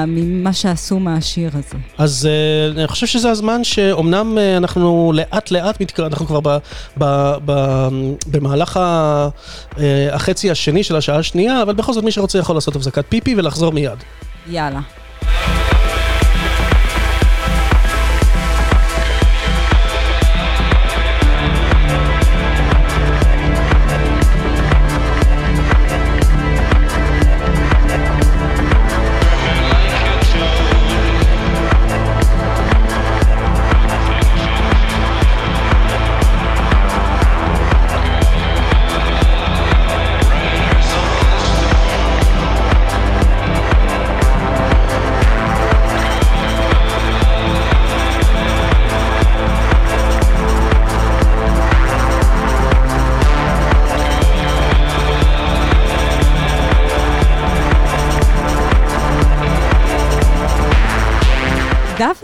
ממה 0.08 0.54
שעשו 0.54 1.00
מהשיר 1.00 1.52
הזה. 1.54 1.78
אז 1.98 2.30
uh, 2.74 2.80
אני 2.80 2.88
חושב 2.88 3.08
שזה 3.08 3.30
הזמן 3.30 3.64
שאומנם 3.64 4.38
uh, 4.38 4.58
אנחנו 4.58 5.12
לאט 5.16 5.52
לאט. 5.52 6.00
אנחנו 6.00 6.26
כבר 6.26 6.40
ב, 6.40 6.58
ב, 6.98 7.34
ב, 7.46 7.52
במהלך 8.28 8.78
ה, 8.78 9.30
uh, 9.72 9.78
החצי 10.12 10.52
השני 10.52 10.84
של 10.84 10.96
השעה 10.96 11.18
השנייה, 11.18 11.62
אבל 11.62 11.74
בכל 11.74 11.94
זאת 11.94 12.04
מי 12.04 12.12
שרוצה 12.12 12.40
יכול 12.40 12.56
לעשות 12.56 12.76
הפסקת 12.76 13.06
פיפי 13.10 13.36
ולחזור 13.36 13.72
מיד. 13.74 14.04
יאללה. 14.50 14.80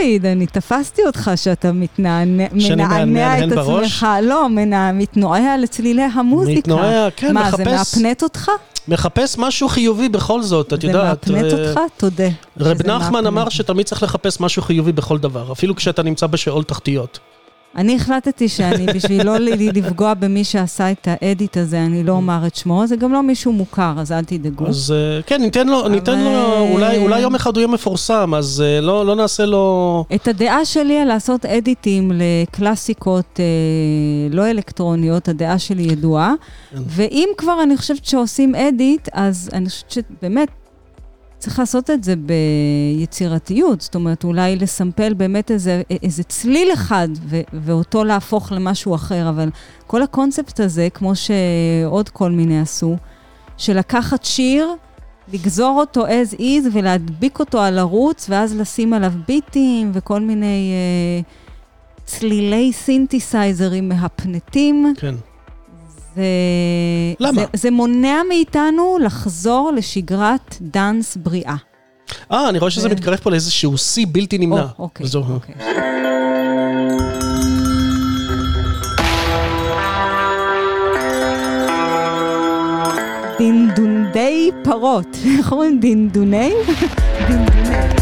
דוד, 0.02 0.26
אני 0.26 0.48
תפסתי 0.48 1.02
אותך 1.06 1.32
שאתה 1.36 1.72
מתנענע, 1.72 2.44
מנענע 2.54 3.46
את? 3.46 3.52
עצמך, 3.52 4.08
לא, 4.24 4.50
מנע, 4.50 4.92
מתנועע 4.92 5.58
לצלילי 5.58 6.02
המוזיקה. 6.02 6.60
מתנועע, 6.60 7.08
כן, 7.16 7.34
מה, 7.34 7.50
מחפש- 7.50 7.58
זה 7.58 7.64
מהפנט 7.66 8.24
אותך? 8.24 8.52
מחפש 8.88 9.38
משהו 9.38 9.70
חיובי 9.70 10.10
בכל 10.10 10.42
זאת, 10.42 10.74
את 10.74 10.82
זה 10.82 10.88
יודעת. 10.88 11.28
מהפנט 11.30 11.54
אה, 11.54 11.70
אותך? 11.70 11.80
תודה. 11.98 12.28
רב 12.60 12.88
נחמן. 12.88 13.28
אמר 13.28 13.50
שתמיד 13.50 13.86
צריך 13.86 14.04
לחפש 14.04 14.40
משהו 14.40 14.62
חיובי 14.62 14.92
בכל 14.92 15.18
דבר, 15.18 15.52
אפילו 15.52 15.76
כשאתה 15.76 16.04
נמצא 16.04 16.28
בשאול 16.28 16.64
תחתיות. 16.64 17.20
אני 17.76 17.96
החלטתי 17.96 18.50
שאני, 18.50 18.86
בשביל 18.96 19.26
לא 19.26 19.38
לפגוע 19.74 20.14
במי 20.14 20.44
שעשה 20.44 20.92
את 20.92 21.08
האדיט 21.12 21.58
הזה, 21.58 21.82
אני 21.84 22.04
לא 22.04 22.12
אומר 22.12 22.48
את 22.48 22.56
שמו, 22.56 22.88
זה 22.88 22.96
גם 22.96 23.14
לא 23.14 23.24
מישהו 23.24 23.54
מוכר, 23.54 23.94
אז 23.98 24.12
אל 24.12 24.24
תדאגו. 24.24 24.68
אז 24.68 24.92
אה, 24.92 25.22
כן, 25.22 25.42
ניתן 25.42 25.68
לו, 25.68 25.88
ניתן 25.88 26.20
לו, 26.20 26.30
אבל- 26.30 26.72
אולי, 26.72 26.98
אולי 26.98 27.20
יום 27.20 27.36
אחד 27.36 27.56
הוא 27.56 27.62
יהיה 27.62 27.68
מפורסם, 27.68 28.34
אז 28.36 28.64
אה, 28.66 28.82
לא, 28.82 29.06
לא 29.06 29.16
נעשה 29.16 29.46
לו... 29.46 30.06
את 30.16 30.28
הדעה 30.28 30.66
שלי 30.66 31.00
על 31.00 31.08
לעשות 31.08 31.46
אדיטים 31.46 32.12
לקלאסיקות 32.16 33.40
אה, 33.40 33.46
לא 34.36 34.50
אלקטרוניות, 34.50 35.28
הדעה 35.28 35.60
שלי 35.60 35.84
ידועה. 35.84 36.34
כן. 36.72 36.78
ואם 36.88 37.30
כבר 37.38 37.64
אני 37.64 37.78
חושבת 37.78 38.06
שעושים 38.06 38.56
אדיט, 38.56 39.08
אז 39.14 39.50
אני 39.54 39.70
חושבת 39.70 39.92
שבאמת 39.92 40.48
צריך 41.42 41.60
לעשות 41.60 41.90
את 41.90 42.04
זה 42.04 42.14
ביצירתיות. 42.16 43.82
זאת 43.82 43.96
אומרת, 43.96 44.24
אולי 44.24 44.56
לסמפל 44.56 45.14
באמת 45.14 45.52
איזה, 45.52 45.82
איזה 46.04 46.24
צליל 46.24 46.74
אחד 46.74 47.08
ו- 47.22 47.42
ואותו 47.54 48.04
להפוך 48.04 48.52
למשהו 48.52 48.96
אחר, 48.96 49.30
אבל 49.30 49.50
כל 49.88 50.02
הקונספט 50.02 50.60
הזה, 50.60 50.88
כמו 50.94 51.14
שעוד 51.16 52.10
כל 52.10 52.32
מיני 52.32 52.60
עשו, 52.60 52.98
של 53.58 53.78
לקחת 53.78 54.26
שיר, 54.26 54.68
לגזור 55.34 55.80
אותו 55.80 56.08
as 56.08 56.36
is 56.40 56.68
ולהדביק 56.74 57.40
אותו 57.40 57.62
על 57.62 57.80
ערוץ, 57.80 58.28
ואז 58.30 58.56
לשים 58.56 58.94
עליו 58.94 59.14
ביטים 59.28 59.92
וכל 59.94 60.20
מיני 60.20 60.72
אה, 60.74 61.22
צלילי 62.06 62.74
סינתסייזרים 62.74 63.90
מהפנטים. 63.90 64.94
כן. 64.98 65.16
זה, 66.16 66.24
למה? 67.20 67.42
זה, 67.42 67.46
זה 67.54 67.72
מונע 67.72 68.22
מאיתנו 68.30 68.98
לחזור 69.02 69.72
לשגרת 69.76 70.56
דאנס 70.62 71.18
בריאה. 71.18 71.56
אה, 72.32 72.50
אני 72.50 72.60
רואה 72.60 72.72
שזה 72.72 72.90
כן. 72.90 72.96
מתקרב 72.96 73.18
פה 73.18 73.30
לאיזשהו 73.32 73.78
שיא 73.78 74.06
בלתי 74.12 74.38
נמנע. 74.38 74.62
או, 74.62 74.68
אוקיי, 74.84 75.06
וזהו. 75.06 75.24
אוקיי. 75.34 75.56
דינדונדי 83.38 84.52
פרות. 84.64 85.18
איך 85.38 85.52
אומרים 85.52 85.80
דינדוני? 85.80 86.54
דינדוני. 87.28 88.01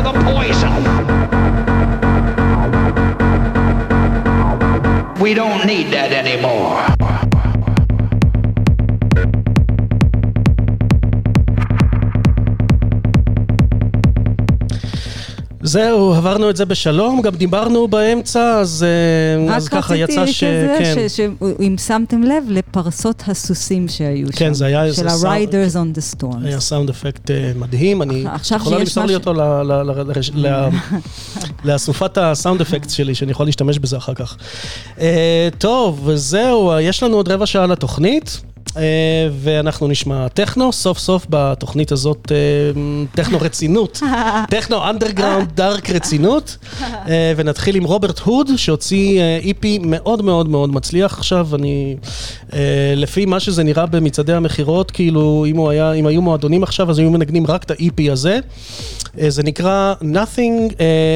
With 0.00 0.08
a 0.08 0.12
poison. 0.24 0.82
We 5.20 5.34
don't 5.34 5.66
need 5.66 5.92
that 5.92 6.10
anymore. 6.10 6.89
זהו, 15.70 16.14
עברנו 16.14 16.50
את 16.50 16.56
זה 16.56 16.64
בשלום, 16.64 17.22
גם 17.22 17.34
דיברנו 17.34 17.88
באמצע, 17.88 18.58
אז, 18.58 18.84
אה, 19.48 19.56
אז 19.56 19.68
ככה 19.68 19.96
יצא 19.96 20.26
ש... 20.26 20.44
רק 20.44 20.50
כן. 20.50 20.70
רציתי 20.72 20.90
כזה, 20.92 21.08
שאם 21.08 21.76
שמתם 21.86 22.22
לב, 22.22 22.44
לפרסות 22.48 23.22
הסוסים 23.26 23.88
שהיו 23.88 24.26
שם. 24.26 24.38
כן, 24.38 24.54
זה 24.54 24.66
היה 24.66 24.84
איזה 24.84 24.96
של 25.02 25.08
סאונד- 25.08 25.54
ה-Riders 25.54 25.74
on 25.74 25.98
the 25.98 26.16
Storms. 26.16 26.46
היה 26.46 26.60
sound 26.60 26.90
effect 26.90 27.30
אה, 27.30 27.52
מדהים, 27.56 28.02
אני... 28.02 28.24
יכולה 28.56 28.78
למסור 28.78 29.04
לי 29.04 29.14
אותו 29.14 29.32
לאסופת 31.64 32.18
ה 32.18 32.25
sound 32.25 32.60
effect 32.60 32.90
שלי, 32.90 33.14
שאני 33.14 33.30
יכול 33.30 33.46
להשתמש 33.46 33.78
בזה 33.78 33.96
אחר 33.96 34.14
כך. 34.14 34.36
אה, 35.00 35.48
טוב, 35.58 36.00
וזהו, 36.04 36.72
יש 36.80 37.02
לנו 37.02 37.16
עוד 37.16 37.28
רבע 37.28 37.46
שעה 37.46 37.66
לתוכנית. 37.66 38.40
אה, 38.76 39.28
ואנחנו 39.32 39.88
נשמע 39.88 40.28
טכנו, 40.28 40.72
סוף 40.72 40.98
סוף 40.98 41.26
בתוכנית 41.30 41.92
הזאת, 41.92 42.32
אה, 42.32 42.36
טכנו 43.14 43.38
רצינות, 43.40 44.00
טכנו 44.50 44.90
underground 44.90 45.52
dark 45.54 45.90
רצינות, 45.90 46.56
אה, 46.82 47.32
ונתחיל 47.36 47.76
עם 47.76 47.84
רוברט 47.84 48.18
הוד, 48.18 48.50
שהוציא 48.56 49.22
EP 49.42 49.78
מאוד 49.82 50.22
מאוד 50.22 50.48
מאוד 50.48 50.72
מצליח 50.72 51.18
עכשיו, 51.18 51.48
אני, 51.54 51.96
לפי 52.96 53.26
מה 53.26 53.40
שזה 53.40 53.62
נראה 53.62 53.86
במצעדי 53.86 54.32
המכירות, 54.32 54.90
כאילו 54.90 55.44
אם, 55.48 55.68
היה, 55.68 55.92
אם 55.92 56.06
היו 56.06 56.22
מועדונים 56.22 56.62
עכשיו, 56.62 56.90
אז 56.90 56.98
היו 56.98 57.10
מנגנים 57.10 57.46
רק 57.46 57.64
את 57.64 57.70
האיפי 57.70 58.10
הזה. 58.10 58.38
זה 59.28 59.42
נקרא 59.42 59.94
Nothing, 60.00 60.74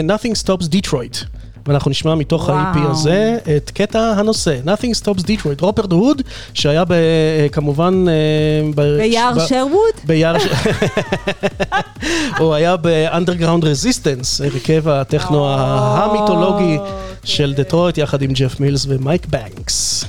Nothing 0.08 0.44
Stops 0.44 0.68
Detroit. 0.68 1.43
ואנחנו 1.66 1.90
נשמע 1.90 2.14
מתוך. 2.14 2.50
ה-EP 2.50 2.78
הזה 2.90 3.36
את 3.56 3.70
קטע 3.74 4.00
הנושא, 4.16 4.56
Nothing 4.66 5.02
Stops 5.04 5.20
Detroit, 5.22 5.60
רוברט 5.60 5.92
הוד, 5.92 6.22
שהיה 6.54 6.84
ב, 6.84 6.92
אה, 6.92 6.98
כמובן... 7.52 8.04
אה, 8.08 8.12
ב- 8.74 8.96
ביער 8.98 9.32
ב- 9.36 9.46
שרווד? 9.48 9.94
ביער... 10.06 10.38
ש- 10.38 10.46
הוא 12.38 12.54
היה 12.54 12.76
ב-Underground 12.76 13.62
Resistance, 13.62 14.44
הרכב 14.44 14.88
הטכנו 14.88 15.46
המיתולוגי 15.58 16.78
של 17.24 17.54
דטרויט, 17.56 17.98
יחד 17.98 18.22
עם 18.22 18.32
ג'ף 18.32 18.60
מילס 18.60 18.86
ומייק 18.88 19.26
בנקס. 19.26 20.04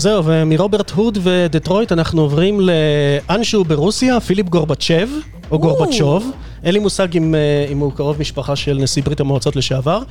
זהו, 0.00 0.24
ומרוברט 0.24 0.90
הוד 0.90 1.18
ודטרויט 1.22 1.92
אנחנו 1.92 2.22
עוברים 2.22 2.60
לאנשהו 2.60 3.64
ברוסיה, 3.64 4.20
פיליפ 4.20 4.48
גורבצ'ב, 4.48 5.08
או 5.50 5.58
גורבצ'וב, 5.58 6.30
אין 6.64 6.74
לי 6.74 6.78
מושג 6.78 7.16
אם, 7.16 7.34
אה, 7.34 7.66
אם 7.72 7.78
הוא 7.78 7.92
קרוב 7.92 8.20
משפחה 8.20 8.56
של 8.56 8.78
נשיא 8.82 9.02
ברית 9.02 9.20
המועצות 9.20 9.56
לשעבר. 9.56 10.02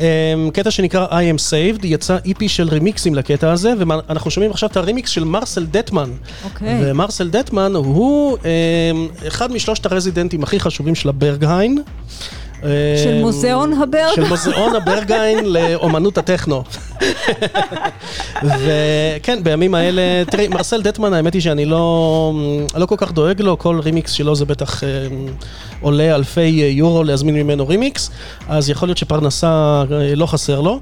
אה, 0.00 0.34
קטע 0.52 0.70
שנקרא 0.70 1.06
I 1.06 1.10
am 1.10 1.50
saved, 1.50 1.86
יצא 1.86 2.16
איפי 2.24 2.48
של 2.48 2.68
רימיקסים 2.68 3.14
לקטע 3.14 3.52
הזה, 3.52 3.72
ואנחנו 3.78 4.30
שומעים 4.30 4.50
עכשיו 4.50 4.68
את 4.68 4.76
הרימיקס 4.76 5.10
של 5.10 5.24
מרסל 5.24 5.66
דטמן. 5.66 6.10
אוקיי. 6.44 6.78
ומרסל 6.80 7.30
דטמן 7.30 7.72
הוא 7.74 8.36
אה, 8.44 8.48
אחד 9.28 9.52
משלושת 9.52 9.86
הרזידנטים 9.86 10.42
הכי 10.42 10.60
חשובים 10.60 10.94
של 10.94 11.08
הברגהיין. 11.08 11.82
אה, 12.64 12.68
של 13.04 13.20
מוזיאון 13.20 13.72
הברגהיין. 13.72 14.14
של 14.16 14.28
מוזיאון 14.28 14.76
הברגהיין 14.76 15.44
לאומנות 15.44 16.18
הטכנו. 16.18 16.64
וכן, 18.42 19.44
בימים 19.44 19.74
האלה, 19.74 20.02
תראי, 20.30 20.48
מרסל 20.48 20.82
דטמן, 20.82 21.12
האמת 21.14 21.34
היא 21.34 21.42
שאני 21.42 21.64
לא, 21.64 22.32
לא 22.76 22.86
כל 22.86 22.94
כך 22.98 23.12
דואג 23.12 23.42
לו, 23.42 23.58
כל 23.58 23.80
רימיקס 23.82 24.12
שלו 24.12 24.34
זה 24.34 24.44
בטח 24.44 24.84
אה, 24.84 24.88
עולה 25.80 26.14
אלפי 26.14 26.70
יורו 26.74 27.04
להזמין 27.04 27.34
ממנו 27.34 27.68
רימיקס, 27.68 28.10
אז 28.48 28.70
יכול 28.70 28.88
להיות 28.88 28.98
שפרנסה 28.98 29.82
אה, 29.92 30.14
לא 30.14 30.26
חסר 30.26 30.60
לו. 30.60 30.80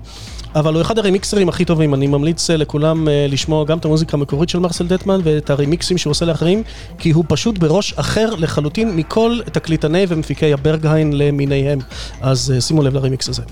אבל 0.54 0.74
הוא 0.74 0.82
אחד 0.82 0.98
הרימיקסרים 0.98 1.48
הכי 1.48 1.64
טובים, 1.64 1.94
אני 1.94 2.06
ממליץ 2.06 2.50
אה, 2.50 2.56
לכולם 2.56 3.08
אה, 3.08 3.26
לשמוע 3.28 3.64
גם 3.64 3.78
את 3.78 3.84
המוזיקה 3.84 4.16
המקורית 4.16 4.48
של 4.48 4.58
מרסל 4.58 4.86
דטמן 4.86 5.20
ואת 5.24 5.50
הרימיקסים 5.50 5.98
שהוא 5.98 6.10
עושה 6.10 6.24
לאחרים, 6.24 6.62
כי 6.98 7.10
הוא 7.10 7.24
פשוט 7.28 7.58
בראש 7.58 7.92
אחר 7.92 8.34
לחלוטין 8.34 8.96
מכל 8.96 9.38
תקליטני 9.52 10.04
ומפיקי 10.08 10.52
הברגהיין 10.52 11.12
למיניהם. 11.12 11.78
אז 12.20 12.52
אה, 12.54 12.60
שימו 12.60 12.82
לב 12.82 12.94
לרימיקס 12.94 13.28
הזה. 13.28 13.42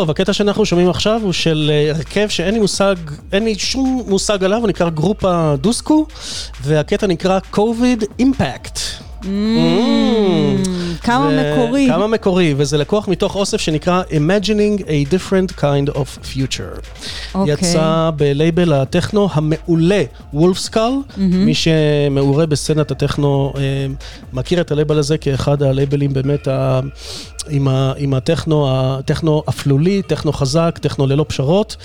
טוב, 0.00 0.10
הקטע 0.10 0.32
שאנחנו 0.32 0.64
שומעים 0.64 0.90
עכשיו 0.90 1.20
הוא 1.22 1.32
של 1.32 1.70
אה, 1.72 1.90
הרכב 1.90 2.28
שאין 2.28 2.54
לי 2.54 2.60
מושג, 2.60 2.94
אין 3.32 3.44
לי 3.44 3.54
שום 3.54 4.02
מושג 4.06 4.44
עליו, 4.44 4.58
הוא 4.58 4.68
נקרא 4.68 4.90
גרופה 4.90 5.54
דוסקו, 5.60 6.06
והקטע 6.62 7.06
נקרא 7.06 7.38
COVID 7.52 8.04
Impact. 8.22 8.78
Mm, 9.22 9.26
כמה 11.02 11.28
ו- 11.32 11.52
מקורי. 11.54 11.86
כמה 11.88 12.06
מקורי, 12.06 12.54
וזה 12.56 12.78
לקוח 12.78 13.08
מתוך 13.08 13.36
אוסף 13.36 13.60
שנקרא 13.60 14.02
Imagining 14.10 14.82
a 14.82 15.12
Different 15.12 15.60
Kind 15.60 15.94
of 15.94 16.18
Future. 16.34 16.80
אוקיי. 17.34 17.54
יצא 17.54 18.10
בלייבל 18.16 18.72
הטכנו 18.72 19.28
המעולה, 19.32 20.02
וולפסקל, 20.34 20.90
מי 21.16 21.54
שמעורה 21.54 22.46
בסצנת 22.46 22.90
הטכנו 22.90 23.52
אה, 23.56 23.86
מכיר 24.32 24.60
את 24.60 24.72
הלייבל 24.72 24.98
הזה 24.98 25.18
כאחד 25.18 25.62
הלייבלים 25.62 26.12
באמת 26.12 26.48
ה... 26.48 26.80
עם, 27.48 27.68
ה, 27.68 27.92
עם 27.96 28.14
הטכנו, 28.14 28.66
הטכנו 28.70 29.42
אפלולי, 29.48 30.02
טכנו 30.02 30.32
חזק, 30.32 30.78
טכנו 30.82 31.06
ללא 31.06 31.24
פשרות. 31.28 31.76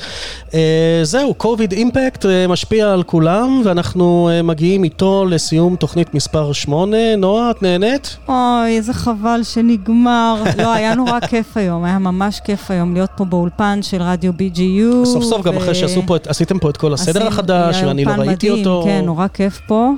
אה, 0.54 1.00
זהו, 1.04 1.36
COVID 1.40 1.72
אימפקט 1.72 2.26
אה, 2.26 2.48
משפיע 2.48 2.94
על 2.94 3.04
כולם, 3.04 3.62
ואנחנו 3.66 4.30
אה, 4.32 4.42
מגיעים 4.42 4.84
איתו 4.84 5.26
לסיום 5.30 5.76
תוכנית 5.76 6.14
מספר 6.14 6.54
8. 6.54 7.16
נועה, 7.18 7.52
את 7.52 7.62
נהנית? 7.64 8.18
אוי, 8.30 8.78
איזה 8.78 8.94
חבל 8.94 9.40
שנגמר. 9.44 10.44
לא, 10.64 10.74
היה 10.74 10.96
נורא 10.96 11.20
כיף 11.20 11.58
היום, 11.58 11.84
היה 11.84 12.00
ממש 12.00 12.40
כיף 12.46 12.72
היום 12.72 12.94
להיות 12.94 13.10
פה 13.18 13.26
באולפן 13.26 13.80
של 13.82 14.02
רדיו 14.02 14.32
BGU. 14.34 15.06
סוף 15.06 15.24
סוף 15.24 15.46
גם 15.46 15.56
ו- 15.56 15.58
אחרי 15.58 15.76
שעשו 15.76 16.02
פה, 16.08 16.16
פה 16.62 16.70
את 16.70 16.78
כל 16.78 16.94
הסדר 16.94 17.12
עשינו- 17.12 17.28
החדש, 17.28 17.78
ואני 17.86 18.06
לא 18.06 18.12
ראיתי 18.12 18.50
מדהים, 18.50 18.66
אותו. 18.68 18.82
כן, 18.86 19.02
נורא 19.06 19.28
כיף 19.28 19.62
פה. 19.68 19.92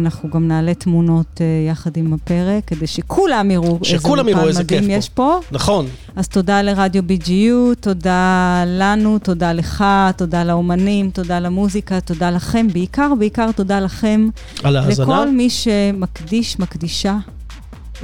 אנחנו 0.00 0.30
גם 0.30 0.48
נעלה 0.48 0.74
תמונות 0.74 1.40
יחד 1.68 1.96
עם 1.96 2.12
הפרק, 2.12 2.64
כדי 2.66 2.86
שכולם 2.86 3.50
יראו 3.50 3.78
איזה 3.84 3.84
שכולם 3.84 4.28
יראו 4.28 4.38
אולפן 4.40 4.48
איזה 4.48 4.64
כיף 4.64 4.67
מדהים. 4.76 4.90
יש 4.90 5.08
פה. 5.08 5.40
נכון. 5.52 5.86
אז 6.16 6.28
תודה 6.28 6.62
לרדיו 6.62 7.02
BGU, 7.02 7.74
תודה 7.80 8.64
לנו, 8.66 9.18
תודה 9.18 9.52
לך, 9.52 9.84
תודה 10.16 10.44
לאומנים, 10.44 11.10
תודה 11.10 11.40
למוזיקה, 11.40 12.00
תודה 12.00 12.30
לכם, 12.30 12.66
בעיקר, 12.72 13.12
בעיקר 13.18 13.52
תודה 13.52 13.80
לכם. 13.80 14.28
על 14.62 14.76
ההאזנה. 14.76 15.04
לכל 15.04 15.30
מי 15.30 15.50
שמקדיש, 15.50 16.58
מקדישה 16.58 17.16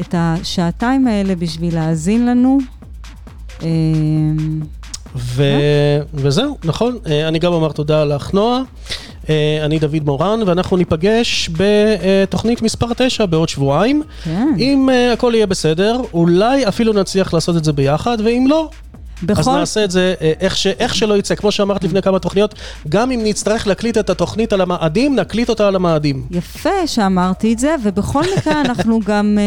את 0.01 0.15
השעתיים 0.19 1.07
האלה 1.07 1.35
בשביל 1.35 1.75
להאזין 1.75 2.27
לנו. 2.27 2.59
אה, 3.63 3.69
ו... 5.17 5.45
וזהו, 6.15 6.59
נכון. 6.65 6.99
אה, 7.07 7.29
אני 7.29 7.39
גם 7.39 7.53
אומר 7.53 7.73
תודה 7.73 8.05
לך, 8.05 8.35
נועה. 8.35 8.63
אה, 9.29 9.65
אני 9.65 9.79
דוד 9.79 10.05
מורן, 10.05 10.41
ואנחנו 10.47 10.77
ניפגש 10.77 11.51
בתוכנית 11.57 12.63
מספר 12.63 12.87
9 12.97 13.27
בעוד 13.27 13.49
שבועיים. 13.49 14.03
כן. 14.25 14.49
אם 14.59 14.91
אה, 14.93 15.13
הכל 15.13 15.33
יהיה 15.35 15.47
בסדר, 15.47 16.01
אולי 16.15 16.69
אפילו 16.69 16.93
נצליח 16.93 17.35
לעשות 17.35 17.57
את 17.57 17.65
זה 17.65 17.73
ביחד, 17.73 18.19
ואם 18.25 18.47
לא, 18.49 18.69
אז 19.23 19.27
בכל... 19.27 19.51
נעשה 19.59 19.85
את 19.85 19.91
זה 19.91 20.15
אה, 20.21 20.33
איך, 20.41 20.57
ש... 20.57 20.67
איך 20.67 20.95
שלא 20.95 21.19
יצא. 21.19 21.35
כמו 21.35 21.53
שאמרת 21.53 21.85
לפני 21.85 22.03
כמה 22.03 22.19
תוכניות, 22.19 22.55
גם 22.89 23.11
אם 23.11 23.21
נצטרך 23.25 23.67
להקליט 23.67 23.99
את 23.99 24.11
התוכנית 24.11 24.53
על 24.53 24.61
המאדים, 24.61 25.17
נקליט 25.17 25.49
אותה 25.49 25.69
על 25.69 25.77
המאדים. 25.77 26.27
יפה 26.31 26.87
שאמרתי 26.87 27.53
את 27.53 27.59
זה, 27.59 27.75
ובכל 27.83 28.23
מקרה 28.37 28.61
אנחנו 28.65 29.01
גם 29.07 29.39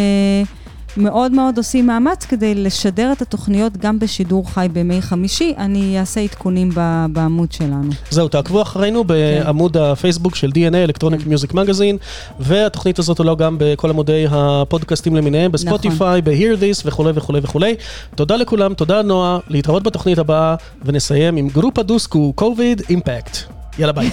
מאוד 0.98 1.32
מאוד 1.32 1.58
עושים 1.58 1.88
מאמץ 1.88 2.26
כדי 2.26 2.56
לשדר 2.56 3.12
את 3.12 3.22
התוכניות 3.22 3.78
גם 3.78 4.00
בשידור 4.00 4.50
חי 4.50 4.68
בימי 4.74 5.02
חמישי. 5.02 5.54
אני 5.58 6.00
אעשה 6.00 6.22
עדכונים 6.22 6.70
ב- 6.76 7.06
בעמוד 7.12 7.52
שלנו. 7.52 7.90
זהו, 8.10 8.28
תעקבו 8.28 8.62
אחרינו 8.62 9.04
בעמוד 9.04 9.78
הפייסבוק 9.78 10.36
של 10.36 10.50
DNA, 10.50 10.92
Electronic 10.92 11.28
Music 11.28 11.54
Magazine, 11.54 11.98
והתוכנית 12.40 13.00
הזאת 13.00 13.20
עולה 13.20 13.36
גם 13.36 13.56
בכל 13.60 13.90
עמודי 13.90 14.26
הפודקאסטים 14.32 15.16
למיניהם, 15.16 15.52
בספוטיפיי, 15.52 16.22
ב-Hear 16.22 16.58
This 16.60 16.82
וכולי 16.86 17.12
וכולי 17.16 17.40
וכולי. 17.44 17.76
תודה 18.16 18.36
לכולם, 18.36 18.74
תודה 18.74 19.02
נועה, 19.02 19.40
להתראות 19.48 19.84
בתוכנית 19.84 20.18
הבאה, 20.18 20.56
ונסיים 20.86 21.38
עם 21.38 21.48
גרופה 21.50 21.84
דוסקו, 21.84 22.34
COVID 22.42 22.82
Impact. 22.92 23.38
יאללה 23.80 23.94
ביי. 23.94 24.10